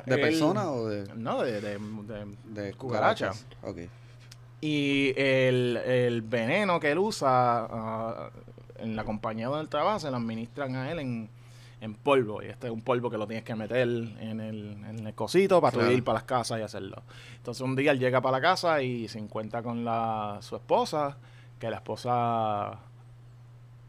[0.06, 3.30] ¿De Él- persona o de, No, de, de- de- de Cucaracha.
[3.32, 3.46] cucarachas?
[3.64, 3.78] Ok.
[4.62, 8.30] Y el, el veneno que él usa ah,
[8.78, 11.30] en la compañía donde él trabaja se lo administran a él en,
[11.84, 12.42] en polvo.
[12.42, 15.60] Y este es un polvo que lo tienes que meter en el, en el cosito
[15.62, 15.90] para Claro.
[15.90, 17.04] tú ir para las casas y hacerlo.
[17.38, 21.18] Entonces un día él llega para la casa y se encuentra con la, su esposa,
[21.60, 22.80] que la esposa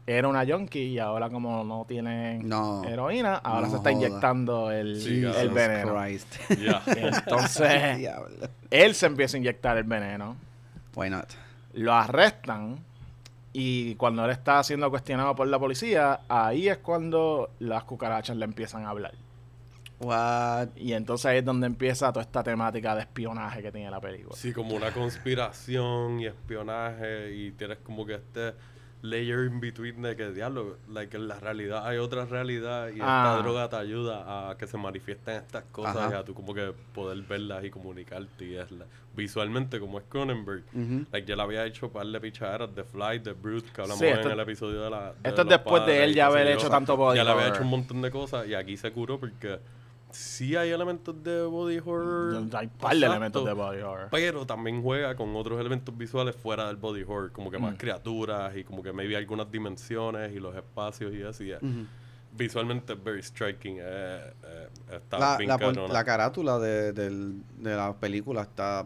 [0.07, 2.83] era una junkie y ahora como no tiene No.
[2.83, 4.05] heroína, ahora No se está joda.
[4.05, 5.95] inyectando el, Sí, el veneno.
[6.85, 8.09] Entonces
[8.69, 10.35] él se empieza a inyectar el veneno
[10.95, 11.27] Why not?
[11.73, 12.77] lo arrestan
[13.57, 18.43] y cuando él está siendo cuestionado por la policía, ahí es cuando las cucarachas le
[18.43, 19.13] empiezan a hablar.
[20.01, 20.75] What?
[20.75, 24.35] Y entonces ahí es donde empieza toda esta temática de espionaje que tiene la película.
[24.35, 28.55] Sí, como una conspiración y espionaje y tienes como que este
[29.09, 33.33] layer in between de que, diablo, like, en la realidad hay otra realidad y Ah.
[33.35, 36.09] esta droga te ayuda a que se manifiesten estas cosas Ajá.
[36.11, 38.85] y a tú como que poder verlas y comunicarte y es la-
[39.15, 40.63] visualmente como es Cronenberg.
[40.73, 41.05] Ujú.
[41.11, 43.99] Like, ya le había hecho un par de pichaderas de Flight, de Brute, que hablamos
[43.99, 45.13] Sí, esto- en el episodio de la.
[45.23, 46.53] esto es después de padres él y ya haber yo.
[46.55, 49.19] hecho tanto body Ya le había hecho un montón de cosas y aquí se curó
[49.19, 49.59] porque
[50.15, 52.35] sí hay elementos de body horror.
[52.53, 54.07] Hay un par de elementos de body horror.
[54.11, 57.77] Pero también juega con otros elementos visuales fuera del body horror, como que más Mm.
[57.77, 61.51] criaturas y como que maybe algunas dimensiones y los espacios y así.
[61.51, 61.59] eh.
[62.37, 63.77] Visualmente es very striking.
[63.79, 68.85] eh, eh, está La, bien la, por- la carátula de, del- de la película está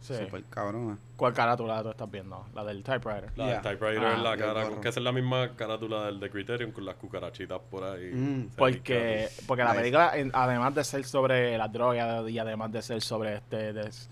[0.00, 0.14] Sí.
[0.16, 0.98] súper cabrona.
[1.16, 2.44] ¿Cuál carátula tú estás viendo?
[2.54, 3.30] La del typewriter.
[3.36, 3.60] La Yeah.
[3.60, 6.84] del typewriter Ah, en la cara, que es la misma carátula del de Criterion con
[6.84, 8.10] las cucarachitas por ahí.
[8.12, 8.50] Mm.
[8.56, 13.36] Porque, porque la película, además de ser sobre la droga y además de ser sobre
[13.36, 14.10] este, des-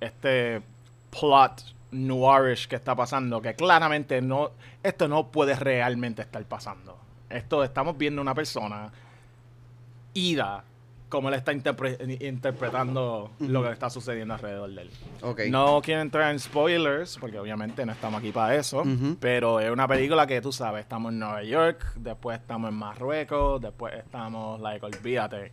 [0.00, 0.62] este
[1.10, 4.52] plot noirish que está pasando, que claramente no,
[4.82, 6.96] esto no puede realmente estar pasando.
[7.34, 8.90] Esto estamos viendo una persona
[10.14, 10.64] ida
[11.08, 14.90] como él está interpre- interpretando lo que está sucediendo alrededor de él.
[15.22, 15.40] Ok.
[15.48, 18.82] No quiero entrar en spoilers, porque obviamente no estamos aquí para eso.
[19.20, 23.60] Pero es una película que tú sabes, estamos en Nueva York, después estamos en Marruecos,
[23.60, 25.52] después estamos, like, olvídate.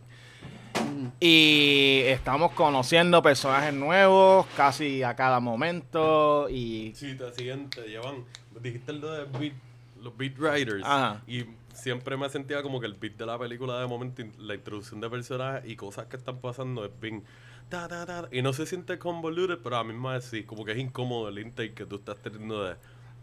[1.20, 6.48] Y estamos conociendo personajes nuevos casi a cada momento.
[6.50, 8.24] Y Sí, te siguen, te llevan.
[8.60, 9.54] Dijiste lo de beat,
[10.00, 10.82] los beat writers.
[10.84, 11.20] Ajá.
[11.28, 15.00] Y siempre me sentía como que el beat de la película de momento, la introducción
[15.00, 17.24] de personajes y cosas que están pasando es bien.
[17.68, 20.72] ta, ta, ta, y no se siente convoluted, pero a mí vez sí, como que
[20.72, 22.76] es incómodo el intake que tú estás teniendo de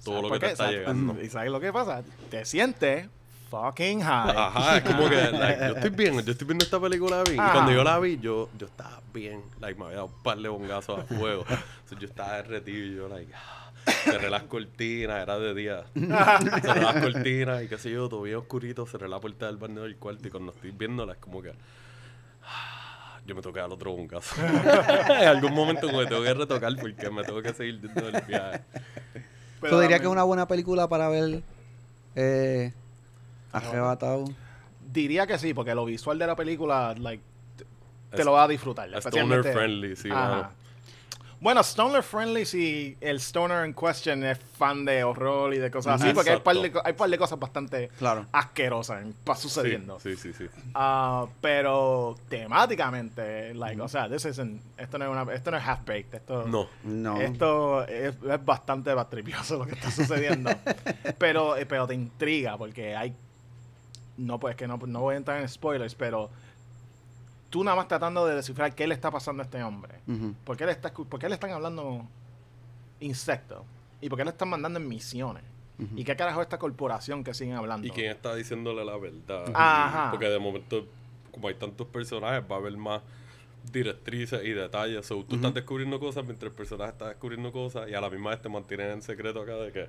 [0.04, 0.52] todo lo ¿por que te qué?
[0.54, 0.80] está ¿Sabes?
[0.80, 1.22] llegando.
[1.22, 2.04] ¿Y sabes lo que pasa?
[2.30, 3.08] Te sientes
[3.50, 4.36] fucking high.
[4.38, 7.40] Ajá, es como que like, yo estoy bien, yo estoy viendo esta película bien.
[7.40, 7.48] Ah.
[7.50, 9.42] Y cuando yo la vi, yo, yo estaba bien.
[9.60, 11.46] Like, me había dado un par de bongazos a fuego.
[11.90, 15.84] So, yo estaba derretido y yo, like, ah, cerré las cortinas, era de día.
[15.94, 19.82] cerré las cortinas y qué sé yo, todo bien oscurito, cerré la puerta del baño
[19.84, 21.54] del cuarto y cuando estoy viéndola es como que.
[22.46, 24.36] ah, Yo me toqué al otro bongazo.
[25.10, 28.62] en algún momento que tengo que retocar porque me tengo que seguir dentro del viaje.
[29.62, 31.42] Pero ¿Tú dirías que es una buena película para ver
[32.16, 32.72] eh,
[33.52, 34.26] arrebatado?
[34.92, 37.22] Diría que sí, porque lo visual de la película, like,
[38.12, 38.86] te, Es- lo vas a disfrutar.
[38.88, 40.52] Stoner especialmente- friendly, sí, Ajá.
[41.42, 46.02] Bueno, Stoner friendly si el Stoner en question es fan de horror y de cosas
[46.02, 48.26] así, porque hay par, de, hay par de cosas bastante Claro.
[48.34, 50.00] asquerosas en- pa- sucediendo.
[50.02, 50.48] Sí, sí, sí.
[50.54, 50.62] sí.
[50.74, 55.64] Ah, pero temáticamente, like, o sea, this isn't- esto no es una, esto no es
[55.66, 56.68] half baked, esto No.
[56.84, 57.22] No.
[57.22, 60.50] esto es, es bastante bastripioso lo que está sucediendo.
[61.18, 63.16] pero, eh, pero te intriga porque hay.
[64.18, 66.30] No, pues que no, no voy a entrar en spoilers, pero
[67.50, 69.96] tú nada más tratando de descifrar qué le está pasando a este hombre.
[70.08, 70.34] Ujú.
[70.44, 72.06] ¿Por qué le, está, por qué le están hablando
[73.00, 73.64] insectos?
[74.02, 75.44] ¿Y por qué le están mandando en misiones?
[75.96, 77.88] ¿Y qué carajo es esta corporación que siguen hablando?
[77.88, 79.46] ¿Y quién está diciéndole la verdad?
[79.54, 80.12] Ajá.
[80.12, 80.86] Porque de momento,
[81.32, 83.02] como hay tantos personajes, va a haber más
[83.72, 85.06] directrices y detalles.
[85.06, 88.32] So, tú estás descubriendo cosas mientras el personaje está descubriendo cosas y a la misma
[88.32, 89.88] vez te mantienen en secreto acá de que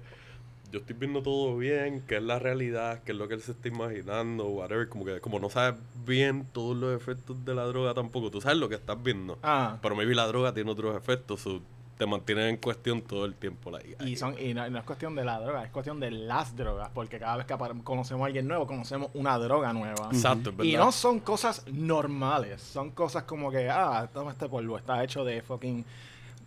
[0.70, 3.52] yo estoy viendo todo bien, qué es la realidad, qué es lo que él se
[3.52, 4.88] está imaginando, whatever.
[4.88, 8.58] Como que como no sabes bien todos los efectos de la droga tampoco, tú sabes
[8.58, 9.38] lo que estás viendo.
[9.42, 9.78] Ah.
[9.82, 11.60] Pero maybe la droga tiene otros efectos, so,
[11.98, 13.70] te mantienen en cuestión todo el tiempo.
[13.70, 16.56] like, Y, son, y no, no es cuestión de la droga, es cuestión de las
[16.56, 17.54] drogas, porque cada vez que
[17.84, 20.08] conocemos a alguien nuevo, conocemos una droga nueva.
[20.10, 20.86] Exacto, es Y verdad.
[20.86, 25.42] no son cosas normales, son cosas como que, ah, toma este polvo, está hecho de
[25.42, 25.84] fucking,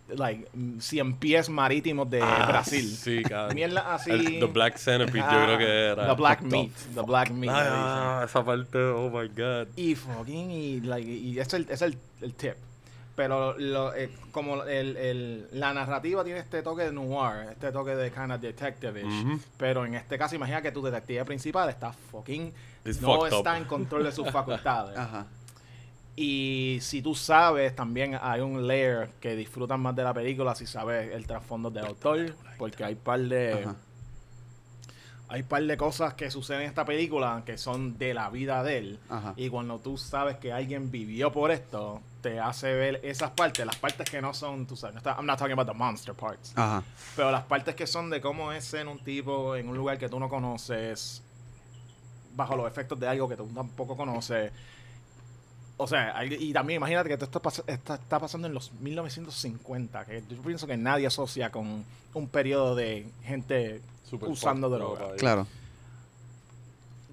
[0.08, 2.88] like, mm, cien pies marítimos de Ah, Brasil.
[2.96, 3.54] Sí, cabrón.
[3.54, 4.10] Mierda así.
[4.10, 6.06] El- the Black Centipede, yo creo que era.
[6.08, 7.52] The Black Meat, the Black Meat.
[7.54, 9.68] Ah, esa parte, oh my god.
[9.76, 12.54] Y fucking, y, like, y ese es el, es el, el tip.
[13.16, 17.94] Pero lo, eh, como el, el- la narrativa tiene este toque de noir, este toque
[17.94, 19.38] de kind of detective Ujú.
[19.56, 22.52] Pero en este caso, imagina que tu detective principal está fucking.
[22.84, 23.26] It's no up.
[23.26, 24.98] está en control de sus facultades.
[24.98, 25.26] Ajá.
[26.16, 30.66] Y si tú sabes, también hay un layer que disfrutan más de la película si
[30.66, 32.34] sabes el trasfondo del autor.
[32.58, 33.52] Porque hay par de.
[33.64, 33.76] Ajá.
[35.28, 38.78] Hay par de cosas que suceden en esta película que son de la vida de
[38.78, 38.98] él.
[39.08, 39.32] Ajá.
[39.36, 43.74] Y cuando tú sabes que alguien vivió por esto, te hace ver esas partes, las
[43.76, 46.52] partes que no son, tú sabes, no está- I'm not talking about the monster parts,
[46.54, 46.82] Ajá.
[47.16, 50.08] pero las partes que son de cómo es ser un tipo en un lugar que
[50.08, 51.22] tú no conoces,
[52.36, 54.52] bajo los efectos de algo que tú tampoco conoces.
[55.76, 58.72] O sea, hay- y también imagínate que esto está, pas- está- está pasando en los
[58.80, 64.78] 1950, que yo pienso que nadie asocia con un periodo de gente Super usando fucked
[64.84, 65.16] droga.
[65.16, 65.46] Claro.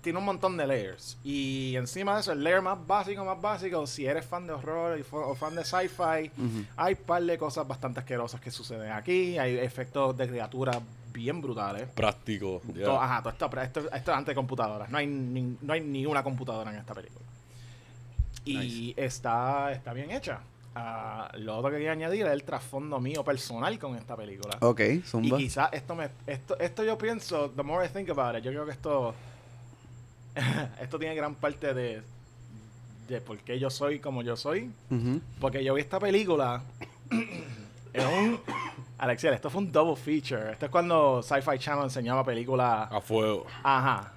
[0.01, 1.15] tiene un montón de layers.
[1.23, 4.97] Y encima de eso, el layer más básico, más básico, si eres fan de horror
[4.97, 6.31] y o fan de sci-fi,
[6.75, 9.37] hay par de cosas bastante asquerosas que suceden aquí.
[9.37, 10.77] Hay efectos de criaturas
[11.13, 11.87] bien brutales.
[11.89, 12.61] Práctico.
[12.85, 14.89] Todo- ajá, todo esto, esto, esto es antes de computadoras.
[14.89, 17.23] No hay, ni, no hay ni una computadora en esta película.
[18.45, 20.39] Y está, está bien hecha.
[20.73, 24.57] Ah, lo otro que quería añadir es el trasfondo mío personal con esta película.
[24.61, 25.37] Ok, Y zumba.
[25.37, 28.65] quizás esto me esto, esto yo pienso, the more I think about it, yo creo
[28.65, 29.13] que esto
[30.81, 32.01] esto tiene gran parte de
[33.07, 34.71] de por qué yo soy como yo soy,
[35.41, 36.61] porque yo vi esta película
[37.93, 38.39] en un
[38.97, 40.51] Alexiel, esto fue un double feature.
[40.53, 43.45] Esto es cuando Sci-Fi Channel enseñaba películas A fuego.
[43.63, 44.13] Ajá.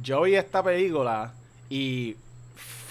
[0.00, 1.32] Yo vi esta película
[1.68, 2.16] y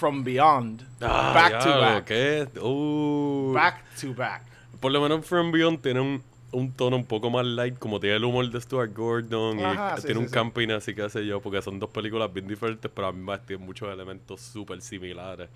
[0.00, 2.48] From Beyond, Ah, back to back, ¿Qué?
[2.58, 3.52] Uh.
[3.52, 4.42] back to back.
[4.80, 6.22] Por lo menos From Beyond tiene un,
[6.52, 9.96] un tono un poco más light, como tiene el humor de Stuart Gordon y Ajá,
[9.98, 10.34] sí, tiene sí, un sí.
[10.34, 13.44] camping así que sé yo, porque son dos películas bien diferentes, pero a mí más
[13.44, 15.50] tienen muchos elementos súper similares.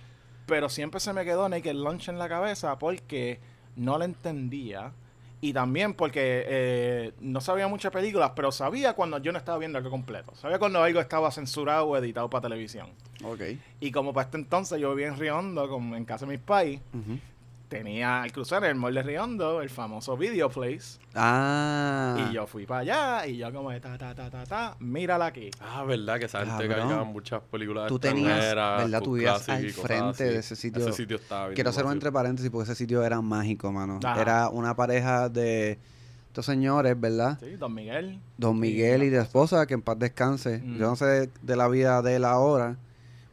[0.44, 3.40] Pero siempre se me quedó Naked Lunch en la cabeza porque
[3.76, 4.92] no la entendía.
[5.44, 9.76] Y también porque eh, no sabía muchas películas, pero sabía cuando yo no estaba viendo
[9.76, 10.34] algo completo.
[10.34, 12.88] Sabía cuando algo estaba censurado o editado para televisión.
[13.22, 13.42] Ok.
[13.78, 16.80] Y como para este entonces yo vivía en Riondo, como en casa de mis pais.
[17.68, 20.98] Tenía al cruzar el mall de Riondo, el famoso Video Place.
[21.14, 22.28] Ah.
[22.30, 25.26] Y yo fui para allá y yo como de ta, ta, ta, ta, ta, mírala
[25.26, 25.50] aquí.
[25.60, 26.88] Ah, verdad, que esa gente Cabrón.
[26.88, 29.02] cargaba muchas películas Tú tenías, ¿verdad?
[29.02, 30.82] Tú vivías y al frente de ese sitio.
[30.82, 34.00] Ese sitio estaba bien Quiero hacer un entre paréntesis porque ese sitio era mágico, mano.
[34.02, 34.20] Ajá.
[34.20, 35.78] Era una pareja de
[36.28, 37.38] estos señores, ¿verdad?
[37.40, 38.20] Sí, Don Miguel.
[38.38, 40.58] Don Miguel y de esposa, que en paz descanse.
[40.58, 40.78] Mm.
[40.78, 42.76] Yo no sé de, de la vida de él ahora,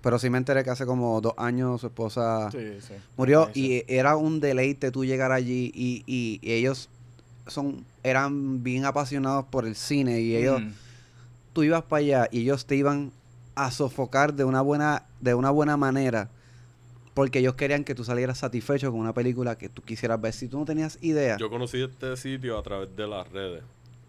[0.01, 2.93] pero sí me enteré que hace como dos años su esposa Sí, sí.
[3.17, 3.83] murió Sí, sí.
[3.87, 6.89] y era un deleite tú llegar allí y, y- y ellos
[7.47, 10.71] son eran bien apasionados por el cine y ellos Mm.
[11.53, 13.11] tú ibas para allá y ellos te iban
[13.55, 16.29] a sofocar de una buena de una buena manera
[17.13, 20.47] porque ellos querían que tú salieras satisfecho con una película que tú quisieras ver si
[20.47, 23.63] tú no tenías idea Yo conocí este sitio a través de las redes.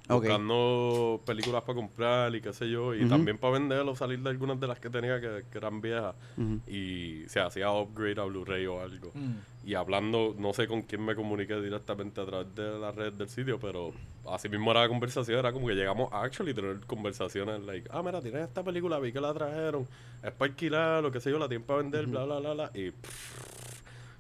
[0.09, 0.25] Ok.
[0.25, 2.95] Buscando películas para comprar y qué sé yo.
[2.95, 3.09] Y Ujú.
[3.09, 6.15] también para vender o salir de algunas de las que tenía que, que eran viejas.
[6.37, 6.61] Ujú.
[6.67, 9.13] Y se hacía upgrade a Blu-ray o algo.
[9.15, 9.35] Mm.
[9.65, 13.29] Y hablando, no sé con quién me comuniqué directamente a través de la red del
[13.29, 13.93] sitio, pero
[14.27, 15.39] así mismo era la conversación.
[15.39, 19.13] Era como que llegamos a actually tener conversaciones like, ah, mira, tienes esta película, vi
[19.13, 19.87] que la trajeron,
[20.21, 22.71] es para alquilar, lo que sé yo, la tienen para vender, bla, bla, bla, bla.
[22.75, 22.93] Y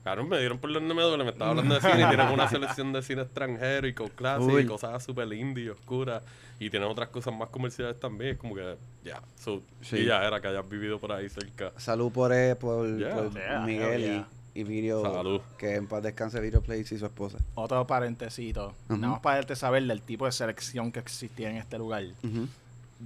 [0.02, 2.48] Claro, me dieron por donde me duele, me estaba hablando de cine y tienen una
[2.50, 4.62] selección de cine extranjero y con clases Uy.
[4.62, 6.22] y cosas súper indie y oscuras.
[6.58, 9.98] Y tienen otras cosas más comerciales también, como que ya, so, Sí.
[9.98, 11.72] y ya era que hayas vivido por ahí cerca.
[11.76, 13.14] salud por, eh, por, Yeah.
[13.14, 14.28] por Yeah, Miguel yeah.
[14.54, 15.40] y, y Video Salud.
[15.58, 18.74] que en paz descanse Video Place y su esposa Otro parentecito.
[18.88, 18.96] Ujú.
[18.98, 22.04] Nada más para darte saber del tipo de selección que existía en este lugar.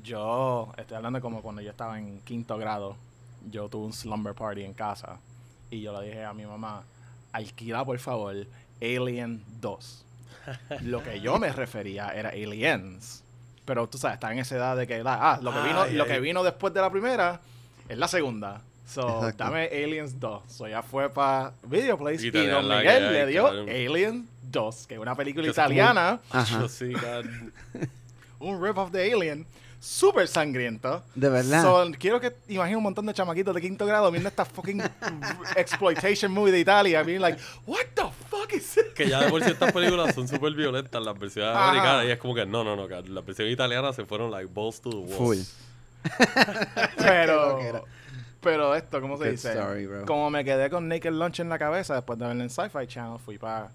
[0.03, 2.97] Yo, estoy hablando como cuando yo estaba en quinto grado,
[3.51, 5.19] yo tuve un slumber party en casa
[5.71, 6.83] y yo le dije a mi mamá,
[7.33, 8.35] alquila por favor
[8.81, 10.05] Alien 2.
[10.83, 13.23] Lo que yo me refería era Aliens.
[13.65, 16.05] Pero tú sabes, está en esa edad de que, ah, lo que vino, Ay, lo
[16.05, 16.09] ay.
[16.11, 17.41] que vino después de la primera
[17.89, 18.61] es la segunda.
[18.87, 19.43] So, Exacto.
[19.43, 20.43] dame Aliens 2.
[20.47, 23.49] So, ya fue para Video Place Y y, Don la Miguel le dio.
[23.49, 26.61] Aliens 2, que es una película Que es como- italiana, Ajá.
[26.61, 27.27] Yo sí, God.
[28.39, 29.45] un rip-off de Alien,
[29.87, 31.03] súper sangriento.
[31.15, 31.63] De verdad.
[31.63, 34.83] So, quiero que imagine un montón de chamaquitos de quinto grado viendo esta fucking
[35.57, 38.85] exploitation movie de Italia, being like, what the fuck is this?
[38.95, 41.71] Que ya de por sí estas películas son súper violentas, las versiones Ajá.
[41.71, 44.81] americanas, y es como que no, no, no, las versiones italianas se fueron like balls
[44.81, 45.17] to the wall.
[45.17, 45.39] Full.
[46.99, 47.85] Pero,
[48.41, 49.49] pero esto, ¿cómo se Good dice?
[49.51, 50.07] story, bro.
[50.07, 53.19] Como me quedé con Naked Lunch en la cabeza después de verla en Sci-Fi Channel,
[53.19, 53.71] fui para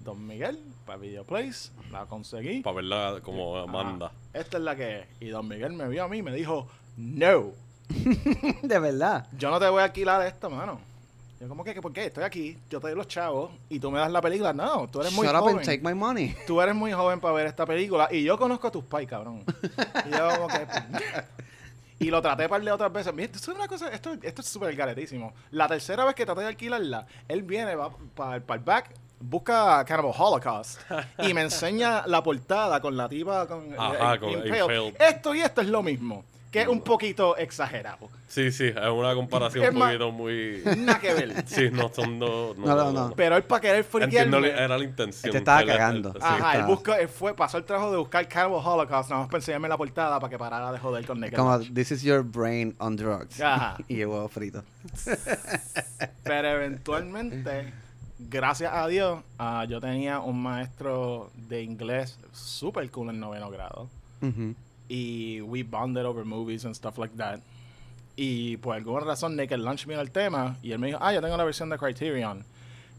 [0.00, 2.62] Don Miguel, para Video Place, la conseguí.
[2.62, 4.06] Para verla como Amanda.
[4.06, 4.14] Ajá.
[4.32, 5.06] Esta es la que es.
[5.20, 7.52] Y Don Miguel me vio a mí y me dijo, no,
[8.62, 10.80] de verdad yo no te voy a alquilar esto, mano.
[11.40, 12.04] Yo como que, ¿por qué?
[12.04, 14.52] Estoy aquí, yo te doy los chavos y tú me das la película.
[14.52, 15.56] No, tú eres muy shut up joven.
[15.56, 18.66] and take my money Tú eres muy joven para ver esta película y yo conozco
[18.66, 19.42] a tus pais, cabrón.
[20.06, 20.66] Y yo como que...
[21.98, 23.12] Y lo traté par de otras veces.
[23.14, 25.32] Mira, esto es una cosa, esto, esto es súper garetísimo.
[25.50, 28.90] La tercera vez que traté de alquilarla, él viene, va para el back,
[29.20, 30.80] busca Cannibal Holocaust
[31.18, 34.48] y me enseña la portada con la tipa con Ajá, el con impale.
[34.58, 34.94] impaled.
[34.98, 38.08] Esto y esto es lo mismo, que es un poquito exagerado.
[38.26, 40.62] Sí, sí, es una comparación Es un más- poquito muy...
[40.76, 41.44] Nada que ver.
[41.46, 42.56] Sí, no son dos...
[42.56, 43.12] No, no, no.
[43.16, 44.64] Pero él para querer Entiendo, friquearme...
[44.64, 45.26] era la intención.
[45.26, 46.12] Él te estaba Él- él- cagando.
[46.12, 46.18] sí.
[46.22, 46.66] Ajá, él, está.
[46.66, 49.76] buscó, él fue, pasó el trabajo de buscar Cannibal Holocaust, nada más para enseñarme la
[49.76, 53.40] portada para que parara de joder con Naked como this is your brain on drugs
[53.40, 53.76] Ajá.
[53.88, 54.62] y el huevo frito
[56.22, 57.72] Pero eventualmente,
[58.28, 63.88] gracias a Dios, ah, yo tenía un maestro de inglés super cool en noveno grado.
[64.88, 67.40] Y we bonded over movies and stuff like that.
[68.16, 71.22] Y por alguna razón Naked Lunch vino el tema y él me dijo, ah, yo
[71.22, 72.44] tengo la versión de Criterion.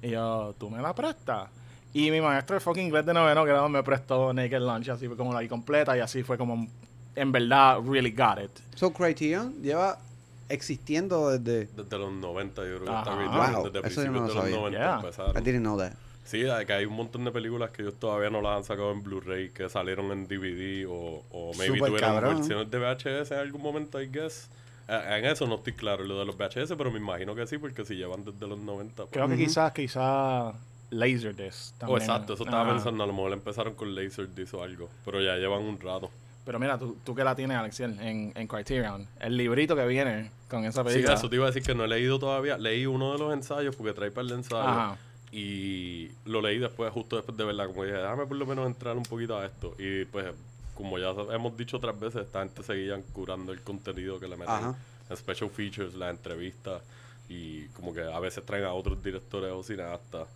[0.01, 1.49] Y yo, ¿tú me la prestas?
[1.93, 5.17] Y mi maestro de fucking inglés de noveno grado me prestó Naked Lunch, así fue
[5.17, 6.67] como la vi completa y así fue como,
[7.15, 8.51] en verdad, really got it.
[8.75, 9.99] So Criterion lleva
[10.51, 11.65] existiendo desde...
[11.67, 14.55] Desde los 90, yo creo que está Wow, Desde eso yo no de los sabía.
[14.57, 14.95] 90 Yeah.
[14.95, 15.37] empezaron.
[15.37, 15.93] I didn't know that.
[16.23, 18.91] Sí, hay- que hay un montón de películas que ellos todavía no las han sacado
[18.91, 22.35] en Blu-ray, que salieron en DVD o, o maybe Súper tuvieron cabrón.
[22.37, 24.49] versiones de VHS en algún momento, I guess.
[24.87, 27.57] Eh, En eso no estoy claro, lo de los VHS, pero me imagino que sí,
[27.57, 28.95] porque si llevan desde los 90.
[29.03, 29.09] pues.
[29.11, 30.53] Creo que quizás, quizás
[30.91, 32.01] Laserdisc Oh, también.
[32.01, 35.61] exacto, eso estaba pensando, a lo mejor empezaron con Laserdisc o algo, pero ya llevan
[35.63, 36.09] un rato.
[36.45, 40.31] Pero mira, tú, tú que la tienes, Alexiel, en, en Criterion, el librito que viene
[40.49, 41.13] con esa Sí, película.
[41.13, 42.57] eso te iba a decir que no he leído todavía.
[42.57, 44.67] Leí uno de los ensayos porque trae para el ensayo.
[44.67, 44.97] Ajá.
[45.31, 47.67] Y lo leí después, justo después de verla.
[47.67, 49.75] Como dije, déjame por lo menos entrar un poquito a esto.
[49.79, 50.25] Y pues,
[50.75, 54.53] como ya hemos dicho otras veces, esta gente seguían curando el contenido que le meten.
[54.53, 54.75] Ajá.
[55.15, 56.81] Special features, las entrevistas.
[57.29, 60.27] Y como que a veces traen a otros directores o cineastas,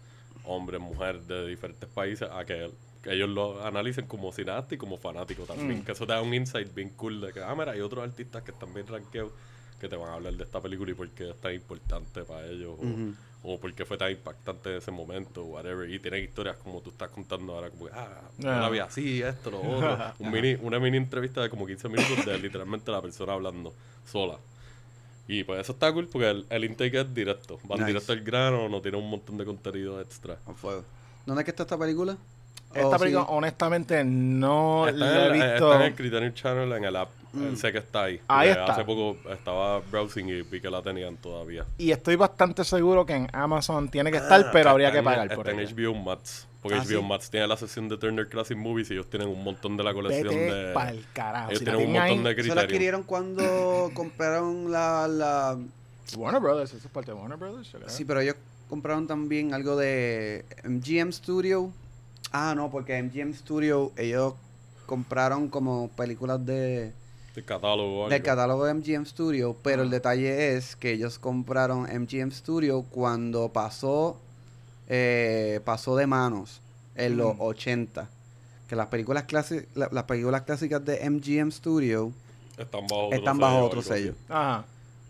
[0.46, 2.70] hombres, mujeres de diferentes países, a que, que
[3.14, 5.80] ellos lo analicen como cineasta y como fanático también.
[5.80, 5.84] Mm.
[5.86, 8.44] Que eso te da un insight bien cool de que, ah, mira, hay otros artistas
[8.44, 9.32] que están bien rankeados
[9.80, 12.46] que te van a hablar de esta película y por qué es tan importante para
[12.48, 12.78] ellos.
[12.80, 15.88] o- o por qué fue tan impactante en ese momento, whatever.
[15.88, 18.60] Y tienen historias como tú estás contando ahora, como que, ah, Ah.
[18.62, 19.98] la vi así, esto, lo otro.
[20.20, 23.72] Un mini, una mini entrevista de como 15 minutos de literalmente la persona hablando
[24.04, 24.40] sola.
[25.28, 27.60] Y pues eso está cool porque el, el intake es directo.
[27.66, 27.88] Van Nice.
[27.88, 30.38] directo al grano, no tiene un montón de contenido extra.
[30.56, 30.84] Fuego.
[31.28, 32.18] ¿Dónde es que está esta película?
[32.76, 33.30] Esta Oh, película, sí.
[33.32, 35.54] honestamente, no Está, la he en, visto.
[35.74, 37.10] está en el Criterion Channel, en el app.
[37.38, 38.20] Eh, Sé que está ahí.
[38.28, 38.74] Ahí Porque está.
[38.74, 41.66] Hace poco estaba browsing y vi que la tenían todavía.
[41.78, 45.12] Y estoy bastante seguro que en Amazon tiene que estar, pero Ah, habría que está
[45.12, 45.76] en- pagar por Está en ella.
[45.76, 46.48] HBO Max.
[46.62, 47.06] Porque Ah, HBO ¿sí?
[47.06, 49.94] Max tiene la sección de Turner Classic Movies y ellos tienen un montón de la
[49.94, 50.74] colección Vete de.
[50.74, 51.50] pa'l carajo.
[51.50, 52.64] Ellos Si tienen un montón ahí, de ¿Se la criterios.
[52.64, 53.44] adquirieron cuando
[53.94, 55.58] compraron la, la...
[56.18, 57.70] Warner Brothers, eso es parte de Warner Brothers.
[57.88, 58.36] Sí, pero ellos
[58.70, 61.72] compraron también algo de MGM Studio.
[62.38, 64.34] Ah, no, porque MGM Studio ellos
[64.86, 66.92] compraron como películas de
[67.34, 68.10] De catálogo.
[68.10, 73.50] del catálogo de MGM Studio, pero el detalle es que ellos compraron MGM Studio cuando
[73.50, 74.18] pasó
[74.88, 76.62] eh, pasó de manos
[76.96, 77.42] en los Mm.
[77.42, 78.10] 80.
[78.70, 82.12] Que las películas clasi- la- las películas clásicas de MGM Studio
[82.58, 84.14] Están bajo otro están bajo sello otro sello.
[84.30, 84.66] Ajá.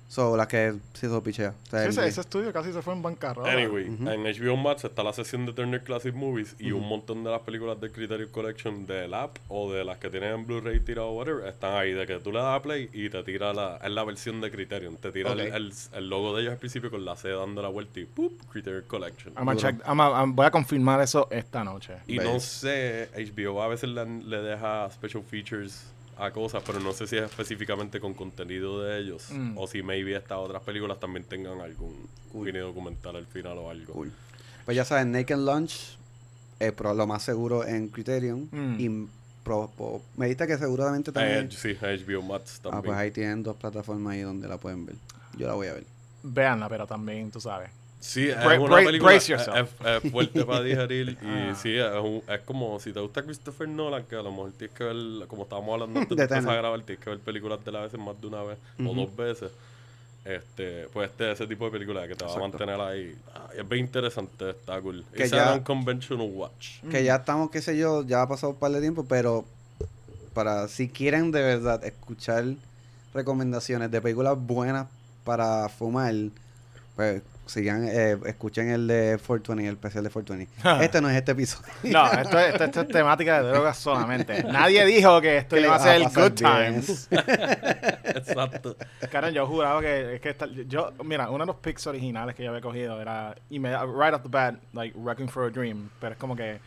[0.07, 1.49] Son las que se hizo pichea.
[1.65, 3.51] O sea, Sí, ese, de- ese estudio casi se fue en bancarrota.
[3.51, 7.31] Anyway, en HBO Max está la sección de Turner Classic Movies y un montón de
[7.31, 11.07] las películas del Criterion Collection del app o de las que tienen en Blu-ray tirado
[11.09, 11.91] o whatever están ahí.
[11.91, 13.77] De que tú le das a play y te tira la.
[13.83, 14.95] Es la versión de Criterion.
[14.97, 17.69] Te tira el- el, el logo de ellos al principio con la C dando la
[17.69, 18.31] vuelta y ¡pup!
[18.51, 19.33] Criterion Collection.
[19.35, 19.67] I'm a Duro.
[19.69, 21.93] check- I'm a- I'm- voy a confirmar eso esta noche.
[22.07, 25.83] Y no sé, HBO a veces le, le deja special features
[26.17, 29.57] a cosas, pero no sé si es específicamente con contenido de ellos Mm.
[29.57, 33.93] o si maybe estas otras películas también tengan algún mini documental al final o algo.
[33.93, 34.11] Cool.
[34.65, 35.97] Pues ya saben, Naked Lunch,
[36.59, 38.47] eh, pero lo más seguro en Criterion.
[38.51, 38.75] Mm.
[38.79, 39.07] Y
[39.43, 39.71] pro-
[40.17, 41.51] me dijiste que seguramente Eh, también.
[41.51, 42.83] sí, HBO Max ah, también.
[42.83, 44.95] pues ahí tienen dos plataformas ahí donde la pueden ver.
[45.37, 45.85] Yo la voy a ver.
[46.23, 47.69] Véanla, pero también, tú sabes.
[47.99, 51.55] Sí, es Bra- una película es, es- es fuerte para digerir y Ah.
[51.59, 54.77] sí, es, un- es como si te gusta Christopher Nolan, que a lo mejor tienes
[54.77, 57.71] que ver, como estábamos hablando antes de empezar a grabar, tienes que ver películas de
[57.71, 59.51] la veces más de una vez o dos veces.
[60.23, 63.15] Este, pues este ese tipo de película que te va a mantener ahí.
[63.35, 65.05] Ah, es bien interesante, está cool.
[65.15, 66.79] Que Es ya- un conventional watch.
[66.89, 69.45] Que ya estamos, qué sé yo, ya ha pasado un par de tiempo, pero
[70.33, 72.43] para si quieren de verdad escuchar
[73.13, 74.87] recomendaciones de películas buenas
[75.23, 76.13] para fumar,
[76.95, 80.83] pues sigan, eh, escuchen el de 420, el especial de 420.
[80.85, 81.71] este no es este episodio.
[81.83, 84.43] No, esto es, esto- esto es temática de drogas solamente.
[84.43, 87.07] Nadie dijo que esto iba a ser el good times.
[88.03, 88.75] Exacto.
[89.11, 92.43] Karen, yo juraba que, es que esta- yo, mira, uno de los picks originales que
[92.43, 95.89] yo había cogido era, y me, right off the bat, like, Wrecking for a Dream,
[95.99, 96.59] pero es como que,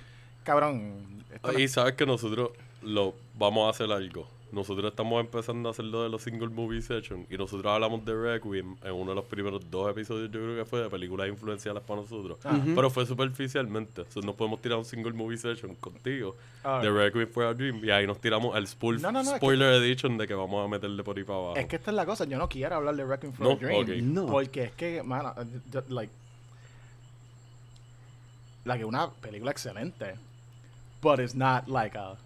[0.45, 2.51] cabrón, no- Y sabes que nosotros
[2.83, 4.29] lo vamos a hacer algo.
[4.51, 8.15] Nosotros estamos empezando a hacer lo de los single movie session y nosotros hablamos de
[8.15, 11.83] Requiem en uno de los primeros dos episodios, yo creo que fue de películas influenciales
[11.83, 12.39] para nosotros.
[12.75, 14.05] Pero fue superficialmente.
[14.11, 16.35] So, nos podemos tirar un single movie session contigo
[16.65, 16.81] Ah.
[16.83, 19.31] de Requiem for a Dream y ahí nos tiramos el spoil- No, no, no, es
[19.33, 21.57] que- spoiler edition de que vamos a meterle por ahí para abajo.
[21.57, 23.85] Es que esta es la cosa, yo no quiero hablar de Wrecking for No, a
[23.85, 24.15] Dream.
[24.15, 24.27] No.
[24.27, 25.35] Porque es que, mano,
[25.91, 26.13] like,
[28.65, 30.15] like una película excelente.
[31.03, 32.17] But it's not like a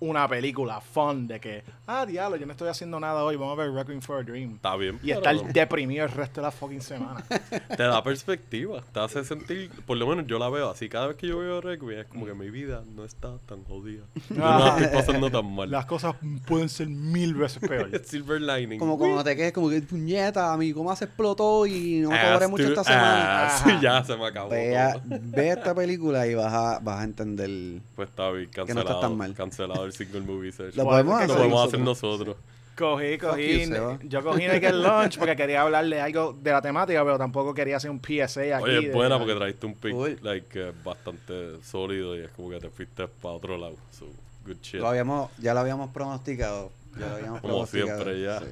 [0.00, 3.62] una película fun de que, ah, diablo, yo no estoy haciendo nada hoy, vamos a
[3.62, 4.54] ver Requiem for a Dream.
[4.54, 4.98] Está bien.
[5.02, 7.22] Y estar deprimido el resto de la fucking semana.
[7.76, 10.88] Te da perspectiva, te hace sentir, por lo menos yo la veo así.
[10.88, 14.04] Cada vez que yo veo Requiem es como que mi vida no está tan jodida.
[14.30, 15.70] Yo no la estoy pasando tan mal.
[15.70, 16.14] Las cosas
[16.46, 18.00] pueden ser mil veces peores.
[18.08, 18.78] Silver lining.
[18.78, 22.48] Como cuando te quedes como que puñeta, mi cómo se explotó y no Ah, cobré
[22.48, 23.46] mucho esta semana.
[23.48, 24.50] ah, sí, ya se me acabó.
[24.50, 25.02] Ve, a- todo.
[25.08, 27.80] ve esta película y vas a, vas a entender.
[27.94, 28.88] Pues está bien, Que no cancelado.
[28.96, 29.34] está tan mal.
[29.34, 30.74] Cancelado el single movie search.
[30.76, 32.36] Lo podemos hacer podemos hacer nosotros.
[32.76, 33.68] Cogí, cogí.
[34.04, 37.90] yo cogí Naked Lunch porque quería hablarle algo de la temática, pero tampoco quería hacer
[37.90, 38.64] un PSA aquí.
[38.64, 42.58] Oye, es de- buena porque trajiste un pick like, bastante sólido y es como que
[42.58, 43.74] te fuiste para otro lado.
[43.98, 44.06] So,
[44.46, 44.80] good shit.
[44.80, 46.70] Lo habíamos, ya lo habíamos pronosticado.
[46.98, 48.02] Ya lo habíamos Como pronosticado.
[48.04, 48.40] siempre ya.
[48.40, 48.46] sí.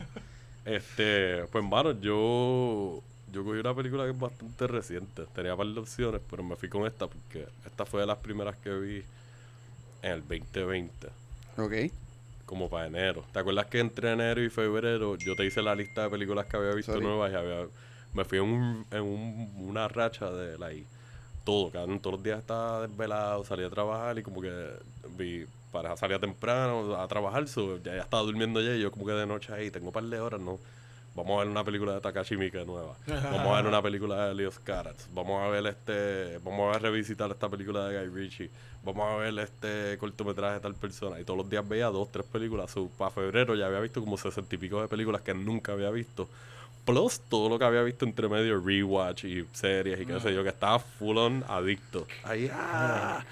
[0.66, 3.00] Este, pues mano, yo
[3.32, 5.24] yo cogí una película que es bastante reciente.
[5.34, 8.56] Tenía par de opciones, pero me fui con esta porque esta fue de las primeras
[8.58, 9.02] que vi
[10.02, 11.08] en el 2020,
[11.58, 11.72] Ok.
[12.46, 13.24] como para enero.
[13.32, 16.56] ¿Te acuerdas que entre enero y febrero yo te hice la lista de películas que
[16.56, 17.04] había visto Sorry.
[17.04, 17.66] nuevas y había
[18.14, 20.86] me fui en, un- en un- una racha de like
[21.44, 24.70] todo, cada todos los días estaba desvelado, salía a trabajar y como que
[25.16, 29.04] vi para salía temprano a trabajar, so, ya, ya estaba durmiendo ya y yo como
[29.04, 30.58] que de noche ahí tengo un par de horas, no.
[31.18, 32.94] Vamos a ver una película de Takashi Miike nueva.
[33.08, 35.08] Vamos a ver una película de Elios Karats.
[35.12, 38.50] Vamos a ver este, vamos a revisitar esta película de Guy Ritchie.
[38.84, 41.18] Vamos a ver este cortometraje de tal persona.
[41.18, 42.70] Y todos los días veía dos, tres películas.
[42.70, 45.90] So, para febrero ya había visto como sesenta y pico de películas que nunca había
[45.90, 46.28] visto.
[46.84, 50.44] Plus todo lo que había visto entre medio, rewatch y series y qué sé yo,
[50.44, 52.06] que estaba full on adicto.
[52.22, 53.24] Ahí, ah.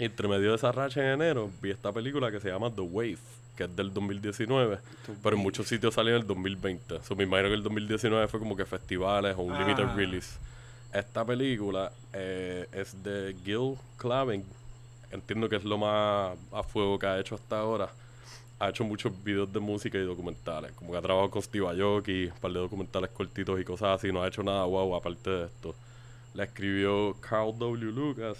[0.00, 3.18] Entre medio de esa racha en enero, vi esta película que se llama The Wave,
[3.56, 4.78] que es del 2019,
[5.22, 7.02] pero en muchos sitios salió en el 2020.
[7.02, 10.38] So, me imagino que el 2019 fue como que festivales o un limited release.
[10.92, 14.44] Esta película eh, es de Gil Clavin.
[15.10, 17.90] Entiendo que es lo más a fuego que ha hecho hasta ahora.
[18.58, 20.72] Ha hecho muchos videos de música y documentales.
[20.72, 24.12] Como que ha trabajado con Steve Aoki, un par de documentales cortitos y cosas así.
[24.12, 25.74] No ha hecho nada guau aparte de esto.
[26.34, 27.92] La escribió Carl W.
[27.92, 28.38] Lucas.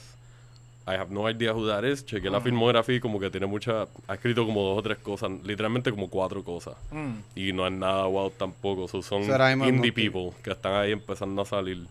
[0.87, 2.05] I have no idea who that is.
[2.05, 3.87] Chequé la filmografía y como que tiene mucha...
[4.09, 5.31] Ha escrito como dos o tres cosas.
[5.45, 6.75] Literalmente como cuatro cosas.
[6.91, 8.89] Mm, Y no es nada wow tampoco.
[8.89, 9.23] So, son
[9.69, 11.87] indie people que están ahí empezando a salir.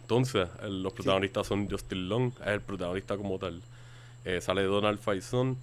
[0.00, 3.60] Entonces, el- los protagonistas son Justin Long, es el protagonista como tal.
[4.24, 5.56] Eh, sale Donald Faison,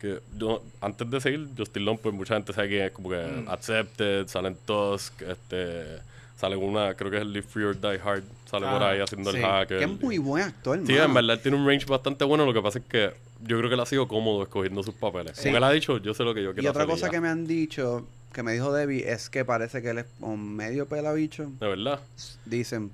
[0.00, 3.16] que yo, antes de seguir Justin Long, pues mucha gente sabe que es como que
[3.16, 3.48] Mm.
[3.48, 5.98] Accepted, salen Tusk, este,
[6.42, 9.00] sale una, creo que es el Live Free or Die Hard, sale por Ah, ahí
[9.00, 9.78] haciendo Sí, el hacker.
[9.78, 11.04] que es muy buen actor, Sí, mano.
[11.04, 13.12] en verdad tiene un range bastante bueno, lo que pasa es que
[13.42, 15.36] yo creo que él ha sido cómodo escogiendo sus papeles.
[15.36, 15.44] Sí.
[15.44, 17.10] Como él ha dicho, yo sé lo que yo quiero Y otra hacer cosa ya.
[17.12, 20.56] que me han dicho, que me dijo Debbie, es que parece que él es un
[20.56, 21.44] medio pelabicho.
[21.60, 22.00] De verdad.
[22.44, 22.90] Dicen,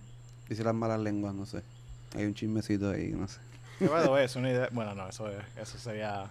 [0.46, 1.62] dicen las malas lenguas, no sé.
[2.16, 3.38] Hay un chismecito ahí, no sé.
[4.24, 4.68] Es una idea.
[4.72, 6.26] Bueno, no, eso, es, eso sería.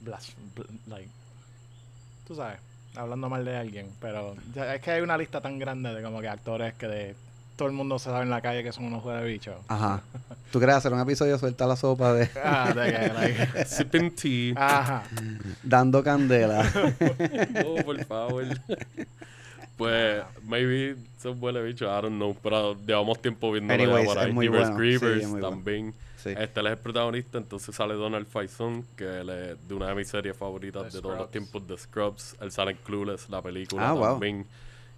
[0.00, 1.08] Blas, bl- like.
[2.26, 2.58] Tú sabes,
[2.96, 3.88] hablando mal de alguien.
[4.00, 7.14] Pero ya- es que hay una lista tan grande de como que actores que de
[7.56, 9.54] todo el mundo se sabe en la calle que son unos juegos de bicho.
[9.68, 10.00] Ajá.
[10.50, 14.54] ¿Tú quieres hacer un episodio suelta la sopa de Ah, de que, like, Sipping tea.
[14.56, 15.02] Ajá.
[15.62, 16.64] dando candela?
[17.52, 18.44] No, por favor.
[19.76, 22.36] pues, maybe son buenos bichos, I don't know.
[22.42, 24.28] Pero llevamos tiempo viendo Anyways, por ahí.
[24.28, 24.76] es muy bueno.
[24.76, 25.56] Creepers Sí, es muy bueno.
[26.22, 26.30] Sí.
[26.38, 29.94] Este él es el protagonista, entonces sale Donald Faison, que él es de una de
[29.96, 32.36] mis series favoritas The de todos los tiempos, de Scrubs.
[32.40, 34.04] Él sale en Clueless, la película Ah, wow.
[34.12, 34.46] también.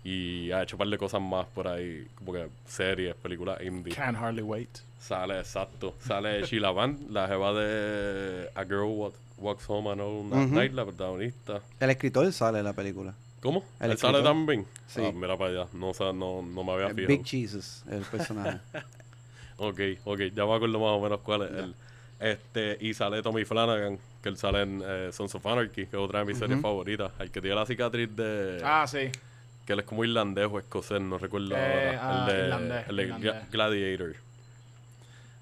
[0.05, 3.95] Y ha hecho un par de cosas más por ahí, como que series, películas indie.
[3.95, 4.68] Can't hardly wait.
[5.01, 5.95] Sale, exacto.
[6.07, 10.55] Sale Sheila Van, la jeva de A Girl Walk- Walks Home Alone at Ujú.
[10.55, 11.61] Night, la protagonista.
[11.81, 13.14] El escritor sale en la película.
[13.41, 13.64] ¿Cómo?
[13.81, 14.66] El ¿Él sale también?
[14.87, 15.03] Sí.
[15.05, 15.66] Ah, mira para allá.
[15.72, 17.09] No, o sea, no, no me había fijado.
[17.09, 18.59] Big Jesus, el personaje.
[19.57, 20.20] Ok, ok.
[20.34, 21.74] Ya me acuerdo más o menos cuál es él.
[22.20, 26.02] Este, y sale Tommy Flanagan, que él sale en eh, Sons of Anarchy, que es
[26.02, 27.12] otra de mis series favoritas.
[27.18, 28.61] El que tiene la cicatriz de...
[28.64, 29.11] Ah, sí.
[29.66, 32.00] Que él es como irlandés o escocés, no recuerdo Eh, ahora.
[32.00, 33.50] ah, el de, irlandés, el de irlandés.
[33.50, 34.14] Gladiator.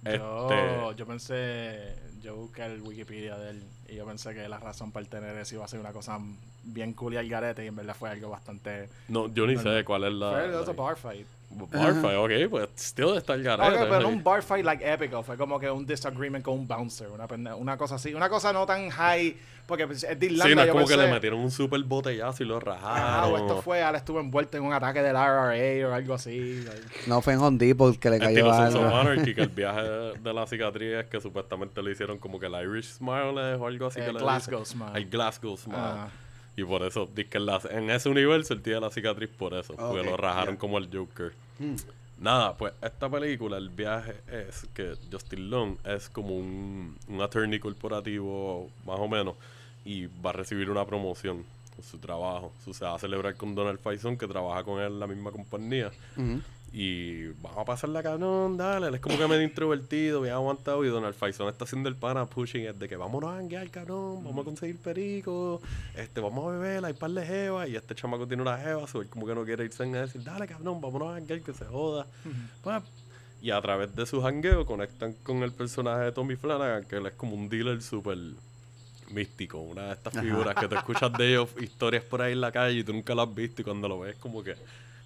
[0.05, 4.59] Yo, Este- yo pensé, yo busqué el Wikipedia de él y yo pensé que la
[4.59, 6.19] razón para él tener eso iba a ser una cosa
[6.65, 8.89] bien cool y al garete y en verdad fue algo bastante...
[9.09, 10.31] No, yo ni sé cuál es la...
[10.31, 11.27] fue otro bar fight.
[11.53, 13.69] Bar fight, ok, pues still está el garete.
[13.77, 16.67] Ok, pero no un bar fight like épico, fue como que un disagreement con un
[16.69, 19.37] bouncer, una, una cosa así, una cosa no tan high,
[19.67, 21.81] porque pues, es de Irlanda, Sí, no es como que pensé, le metieron un super
[21.83, 23.33] botellazo y lo Ah, rajaron.
[23.33, 26.63] o esto fue, ahora estuvo envuelto en un ataque del RRA o algo así.
[26.65, 26.83] like.
[27.07, 28.85] No fue en Home Depot que le Estilo cayó algo.
[28.97, 32.55] Anarchy, que el viaje de la cicatriz es que supuestamente le hicieron como que el
[32.55, 34.79] Irish Smile o algo así Eh, que le Glasgow dicen.
[34.79, 34.99] Smile.
[34.99, 35.79] El Glasgow Smile.
[35.81, 36.09] Ah.
[36.57, 39.75] Y por eso, en, la- en ese universo él tiene la cicatriz por eso.
[39.75, 41.33] porque lo rajaron como el Joker.
[41.59, 41.75] Mm.
[42.19, 47.59] Nada, pues esta película, el viaje es que Justin Long es como un, un attorney
[47.59, 49.35] corporativo, más o menos,
[49.85, 51.45] y va a recibir una promoción
[51.75, 52.53] con su trabajo.
[52.67, 55.33] O se va a celebrar con Donald Faison, que trabaja con él en la misma
[55.33, 55.91] compañía.
[56.75, 58.89] Y vamos a pasarla cabrón, dale.
[58.89, 60.85] Él es como que medio introvertido, bien aguantado.
[60.85, 64.25] Y Donald Faison está haciendo el pana pushing es de que vámonos a hanguear, cabrón.
[64.25, 65.61] Vamos a conseguir perico.
[65.95, 67.69] Este, vamos a beber, hay par de jeva.
[67.69, 68.87] Y este chamaco tiene una jeva.
[68.87, 71.53] So él como que no quiere irse en decir, dale, cabrón, vámonos a hanguear, que
[71.53, 72.07] se joda.
[72.63, 72.83] Pues,
[73.43, 77.07] y a través de su hangueo conectan con el personaje de Tommy Flanagan, que él
[77.07, 78.17] es como un dealer súper
[79.11, 79.59] místico.
[79.59, 82.79] Una de estas figuras que te escuchas de ellos, historias por ahí en la calle
[82.79, 83.61] y tú nunca lo has visto.
[83.61, 84.55] Y cuando lo ves, como que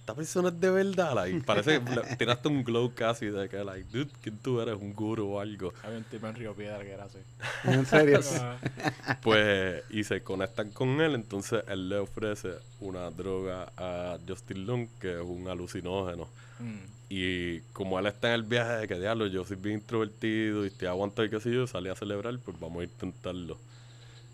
[0.07, 1.15] esta persona es de verdad.
[1.17, 4.77] Like, parece que le- tiraste un glow casi de que, like, dude, ¿quién tú eres?
[4.77, 5.75] ¿Un guru o algo?
[5.83, 7.19] Había un tipo en Río Piedra que era así.
[7.65, 8.21] En serio.
[9.23, 14.87] Pues, y se conectan con él, entonces él le ofrece una droga a Justin Long,
[15.01, 16.29] que es un alucinógeno.
[16.61, 16.77] Mm.
[17.09, 20.69] Y como él está en el viaje de que diablo, yo soy bien introvertido y
[20.69, 23.59] estoy aguantado y qué sé yo, salí a celebrar, pues vamos a intentarlo.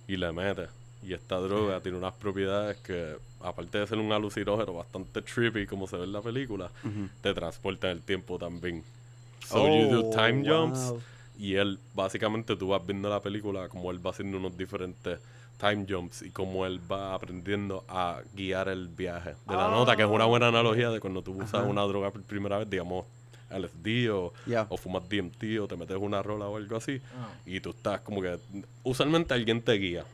[0.07, 0.67] Y le mete.
[1.03, 5.87] Y esta droga tiene unas propiedades que, aparte de ser un alucinógeno bastante trippy, como
[5.89, 6.71] se ve en la película,
[7.21, 8.85] te transporta en el tiempo también.
[9.49, 10.95] So you do Oh, time jumps.
[11.39, 15.19] Y él, básicamente, tú vas viendo la película como él va haciendo unos diferentes
[15.59, 20.03] time jumps y como él va aprendiendo a guiar el viaje de la nota, que
[20.03, 23.07] es una buena analogía de cuando tú usas una droga por primera vez, digamos
[23.51, 24.33] LSD o,
[24.69, 27.29] o fumas DMT o te metes una rola o algo así Ah.
[27.45, 28.39] y tú estás como que
[28.83, 30.05] usualmente alguien te guía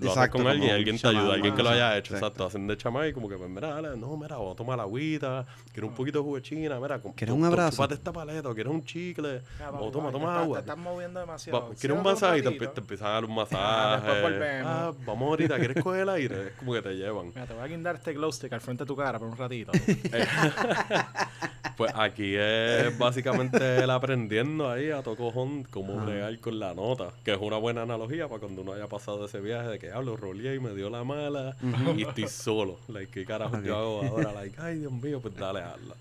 [0.00, 2.26] lo haces Exacto, con alguien, como alguien te ayuda, alguien que lo haya hecho, exacto.
[2.26, 4.76] exacto, hacen de chamán y como que, pues mira, dale, no, mira, vamos a tomar
[4.76, 7.70] la agüita, quiero un poquito de jugo de china, mira, ¿Quieres un abrazo?
[7.76, 10.56] chúpate esta paleta, o quieres un chicle, Ya, o papi, toma, papi, toma te- agua.
[10.58, 11.72] Te estás moviendo demasiado.
[11.78, 12.38] ¿Quieres un masaje?
[12.38, 14.06] Y te, te empiezan a dar un Ah, masaje.
[14.12, 14.72] después volvemos.
[14.72, 16.46] Ah, vamos ahorita, ¿quieres coger el aire?
[16.48, 17.28] Es como que te llevan.
[17.28, 19.36] Mira, te voy a guindar este glow stick al frente de tu cara por un
[19.36, 19.72] ratito.
[21.76, 27.32] Pues aquí es básicamente él aprendiendo ahí a tocojón cómo bregar con la nota, que
[27.34, 30.54] es una buena analogía para cuando uno haya pasado ese viaje de que hablo, roleé
[30.56, 31.56] y me dio la mala
[31.96, 32.78] y estoy solo.
[32.88, 34.32] Like, ¿qué carajo yo hago ahora?
[34.40, 35.94] Like, ay, Dios mío, pues dale, hazla.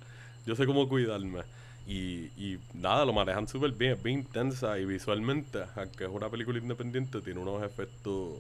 [0.46, 1.42] Yo sé cómo cuidarme.
[1.88, 6.30] Y, y nada, lo manejan súper bien, es bien intensa y visualmente, aunque es una
[6.30, 8.40] película independiente, tiene unos efectos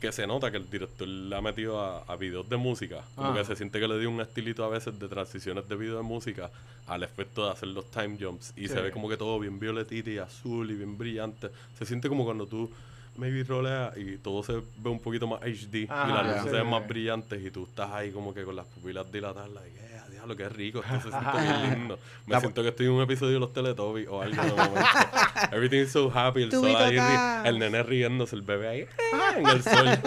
[0.00, 3.02] que se nota que el director le ha metido a, a videos de música.
[3.14, 3.34] Como Ah.
[3.34, 6.02] que se siente que le dio un estilito a veces de transiciones de video de
[6.02, 6.50] música
[6.88, 8.52] al efecto de hacer los time jumps.
[8.56, 8.74] Y Sí.
[8.74, 11.50] se ve como que todo bien violetita y azul y bien brillante.
[11.78, 12.68] Se siente como cuando tú
[13.16, 16.48] maybe roleas y todo se ve un poquito más HD Ajá, y las luces sí.
[16.50, 19.50] se ven más brillantes y tú estás ahí como que con las pupilas dilatadas.
[19.50, 20.80] Like, yeah, diablo, qué rico.
[20.80, 21.98] Esto se siente bien lindo.
[22.26, 24.80] Me La- siento que estoy en un episodio de los Teletubbies o algo de momento.
[25.52, 26.42] Everything is so happy.
[26.44, 26.96] El sol Tubito ahí,
[27.44, 28.88] el nene riéndose, el bebé ahí eh,
[29.36, 29.88] en el sol.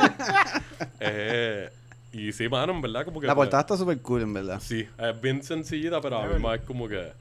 [0.99, 1.69] Eh,
[2.11, 3.27] y sí, mano, en verdad, como que.
[3.27, 4.59] La pues, portada está súper cool, en verdad.
[4.61, 7.11] Sí, es bien sencillita, pero a mí más es como que.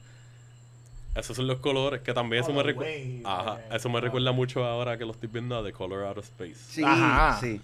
[1.15, 2.93] Esos son los colores, que también eso Oh, me the recuerda.
[3.23, 6.25] Ajá, eso me recuerda mucho ahora que lo estoy viendo a The Color Out of
[6.25, 6.55] Space.
[6.69, 7.39] Sí, Ajá.
[7.39, 7.61] sí.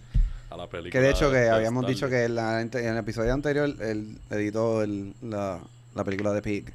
[0.49, 0.91] A la película.
[0.91, 4.17] Que de hecho que de habíamos dicho que en, la- en el episodio anterior él
[4.29, 5.59] editó el- la,
[5.95, 6.73] la película de Pig.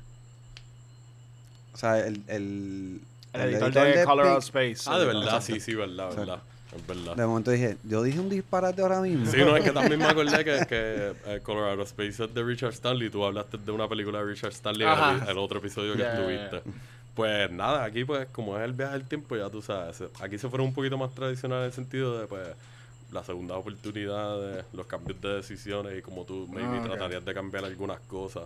[1.74, 3.00] O sea, el, el,
[3.34, 4.76] El editor de Color Out Space.
[4.86, 5.46] Ah, de verdad, exacto.
[5.46, 6.42] sí, sí, verdad, verdad.
[6.76, 7.16] Es verdad.
[7.16, 9.26] De momento dije, yo dije un disparate ahora mismo.
[9.30, 12.72] Sí, no, es que también me acordé que, que eh, Colorado Space es de Richard
[12.72, 13.10] Stanley.
[13.10, 16.14] Tú hablaste de una película de Richard Stanley en el, el otro episodio que ya,
[16.14, 16.62] estuviste.
[17.14, 20.02] Pues nada, aquí pues como es el viaje del tiempo, ya tú sabes.
[20.20, 22.46] Aquí se fueron un poquito más tradicional en el sentido de pues
[23.12, 27.32] la segunda oportunidad, de los cambios de decisiones y como tú maybe Ah, tratarías de
[27.32, 28.44] cambiar algunas cosas.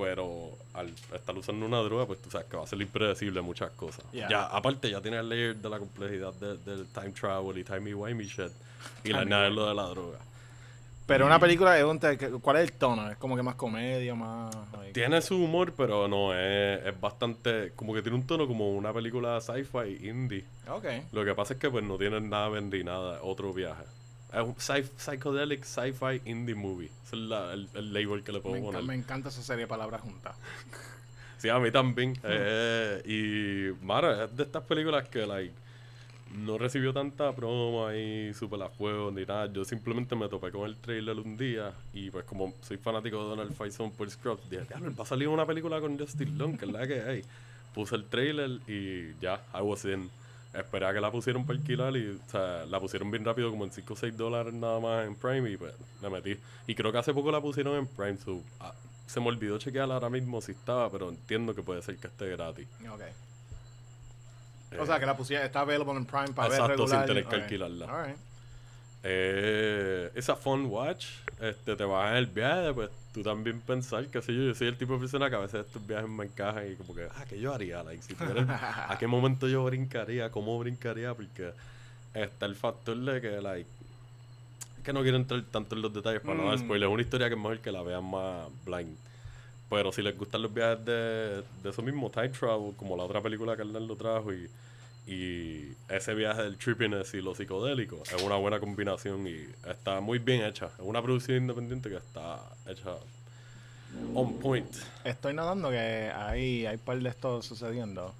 [0.00, 3.70] Pero al estar usando una droga, pues tú sabes que va a ser impredecible muchas
[3.72, 4.04] cosas.
[4.12, 4.28] Yeah.
[4.28, 8.26] Ya, aparte, ya tiene el layer de la complejidad de- del time travel y timey-wimey
[8.26, 8.50] shit.
[9.04, 9.20] Y Timey-wimey.
[9.20, 10.18] añades lo de la droga.
[11.06, 13.10] Pero una película de ¿Cuál es el tono?
[13.10, 14.54] ¿Es como que más comedia, más...?
[14.92, 17.72] Tiene su humor, pero no, es, es bastante...
[17.74, 20.44] Como que tiene un tono como una película sci-fi indie.
[20.68, 20.84] Ok.
[21.10, 23.82] Lo que pasa es que pues no tiene nada ni nada, otro viaje.
[24.32, 26.90] Es un sci- psychedelic sci-fi indie movie.
[27.04, 28.82] Ese es la- el, el label que le puedo Me, poner.
[28.84, 30.36] me encanta esa serie de palabras juntas.
[31.38, 32.16] Sí, a mí también.
[32.22, 33.02] Eh,
[33.80, 35.52] y, mano, es de estas películas que, like,
[36.36, 39.50] no recibió tanta promo ahí, super a fuego ni nada.
[39.52, 43.30] Yo simplemente me topé con el trailer un día y, pues, como soy fanático de
[43.30, 46.66] Donald Faison por Scrubs, dije, diablo, va a salir una película con Justin Long, que
[46.66, 47.24] es la que hay.
[47.74, 50.08] Puse el trailer y ya, I was in.
[50.52, 53.64] Esperé a que la pusieron para alquilar y, o sea, la pusieron bien rápido, como
[53.64, 55.72] en 5 o 6 dólares nada más en Prime y, pues,
[56.02, 56.36] me metí.
[56.66, 58.74] Y creo que hace poco la pusieron en Prime, so, ah,
[59.06, 62.28] se me olvidó chequear ahora mismo si estaba, pero entiendo que puede ser que esté
[62.30, 62.66] gratis.
[62.92, 63.00] Ok.
[64.72, 67.06] Eh, O sea, que la pusiera, está available en Prime para ver Exacto, sin regular.
[67.06, 68.14] tener que alquilarla.
[69.02, 71.06] Eh, esa fun watch,
[71.40, 74.68] este, te vas en el viaje, pues tú también pensar, que sé yo, yo soy
[74.68, 77.24] el tipo de persona que a veces estos viajes me encajan y como que, ah,
[77.28, 77.82] ¿qué yo haría?
[77.82, 80.30] Like, si tuviera- ¿A qué momento yo brincaría?
[80.30, 81.14] ¿Cómo brincaría?
[81.14, 81.50] Porque
[82.14, 83.68] está el factor de que, like,
[84.84, 86.60] que no quiero entrar tanto en los detalles para no dar Mm.
[86.64, 86.88] spoiler.
[86.88, 88.96] Es una historia que es mejor que la vean más blind.
[89.68, 93.20] Pero si les gustan los viajes de, de eso mismo, time travel, como la otra
[93.20, 94.48] película que Hernán lo trajo y,
[95.06, 99.36] y ese viaje del trippiness y lo psicodélico, es una buena combinación y
[99.68, 100.66] está muy bien hecha.
[100.66, 102.90] Es una producción independiente que está hecha
[104.14, 104.72] on point.
[105.04, 108.14] Estoy notando que hay, hay par de esto sucediendo.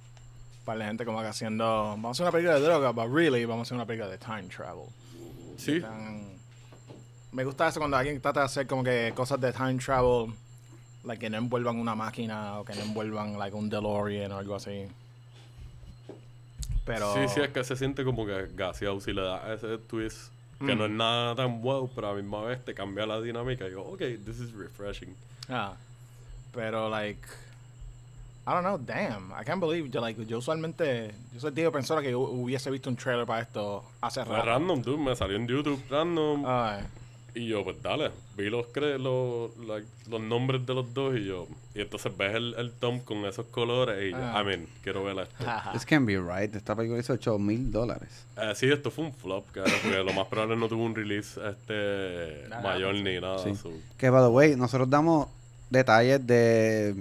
[0.65, 1.65] Par de gente como que haciendo.
[1.65, 4.19] Vamos a hacer una película de droga, but really vamos a hacer una película de
[4.19, 4.87] time travel.
[5.57, 6.29] Sí, Están-
[7.33, 10.33] me gusta eso cuando alguien trata de hacer como que cosas de time travel,
[11.05, 14.57] like que no envuelvan una máquina o que no envuelvan like un DeLorean o algo
[14.57, 14.89] así.
[16.95, 20.33] Pero sí, sí, es que se siente como que gaseado si le da ese twist.
[20.65, 23.65] Que no es nada tan wow, pero a la misma vez te cambia la dinámica
[23.65, 25.15] y digo, ok, this is refreshing.
[25.49, 25.73] Ah,
[26.53, 27.27] pero like
[28.47, 32.03] I don't know, damn, I can't believe yo like yo usualmente yo soy de persona
[32.03, 34.45] que hu- hubiese visto un trailer para esto hace rato.
[34.45, 36.45] random, dude, me salió en YouTube random.
[36.47, 36.83] Ay,
[37.35, 41.25] Y yo, pues dale, vi los, cre los, like, los nombres de los dos y
[41.27, 41.47] yo.
[41.75, 44.41] Y entonces ves el, el Tom con esos colores y yo, Ah.
[44.43, 45.45] I mean, quiero ver esto.
[45.73, 46.53] This can be right.
[46.55, 48.09] Esta película hizo 8 mil dólares.
[48.37, 51.41] Eh, sí, esto fue un flop, cara, porque lo más probable no tuvo un release
[51.49, 53.39] este Nada, mayor ni nada.
[53.39, 53.55] Sí.
[53.55, 55.29] so- Que, by the way, nosotros damos
[55.71, 56.95] detalles de,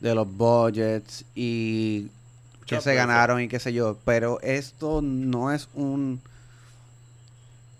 [0.00, 2.02] de los budgets y
[2.66, 3.96] qué Muchas se ganaron y qué sé yo.
[4.04, 6.20] Pero esto no es un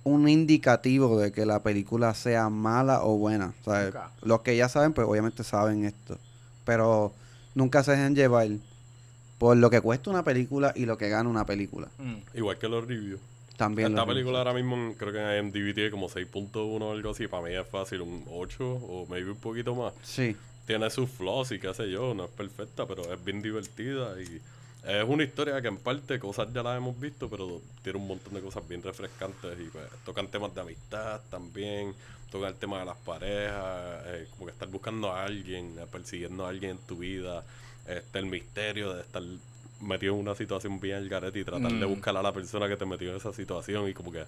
[0.04, 3.54] un indicativo de que la película sea mala o buena.
[3.62, 4.10] O sea, Nunca.
[4.22, 6.18] los que ya saben, pues obviamente saben esto.
[6.64, 7.12] Pero
[7.54, 8.48] nunca se dejen llevar
[9.38, 11.88] por lo que cuesta una película y lo que gana una película.
[11.98, 12.16] Mm.
[12.38, 13.20] Igual que los reviews.
[13.56, 14.46] También Esta película reviews.
[14.46, 17.26] ahora mismo creo que en IMDb tiene como 6.1 o algo así.
[17.26, 19.92] Para mí es fácil, un 8 o maybe un poquito más.
[20.02, 20.36] Sí.
[20.66, 24.40] Tiene sus flaws y qué sé yo, no es perfecta, pero es bien divertida y
[24.86, 28.34] es una historia que en parte cosas ya las hemos visto, pero tiene un montón
[28.34, 31.94] de cosas bien refrescantes y pues tocan temas de amistad también,
[32.30, 36.44] tocan el tema de las parejas, eh, como que estar buscando a alguien, eh, persiguiendo
[36.46, 37.44] a alguien en tu vida,
[37.86, 39.22] este, el misterio de estar
[39.80, 41.90] metido en una situación bien al garete y tratar de Mm.
[41.90, 44.24] buscar a la persona que te metió en esa situación y como que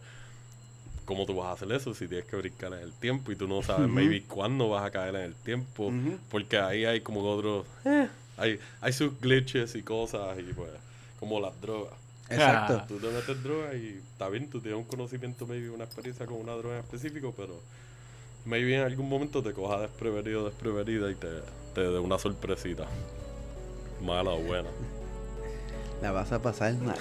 [1.05, 3.47] ¿Cómo tú vas a hacer eso si tienes que brincar en el tiempo y tú
[3.47, 5.93] no sabes maybe cuándo vas a caer en el tiempo?
[6.29, 7.65] Porque ahí hay como otros...
[7.85, 10.71] eh, hay, hay sus glitches y cosas y pues
[11.19, 11.95] como las drogas.
[12.29, 12.85] Exacto.
[12.89, 16.37] Tú te metes droga y está bien, tú tienes un conocimiento, maybe una experiencia con
[16.37, 17.61] una droga en específico, pero
[18.45, 21.29] maybe en algún momento te coja desprevenido, desprevenida y te,
[21.75, 22.87] te dé una sorpresita.
[24.03, 24.69] Mala o buena.
[26.03, 26.97] La vas a pasar mal.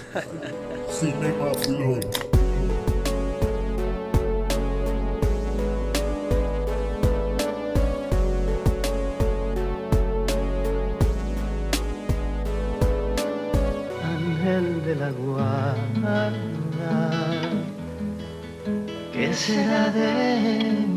[0.89, 1.51] Cinema
[14.99, 16.31] la guarda,
[19.11, 20.94] ¿qué será de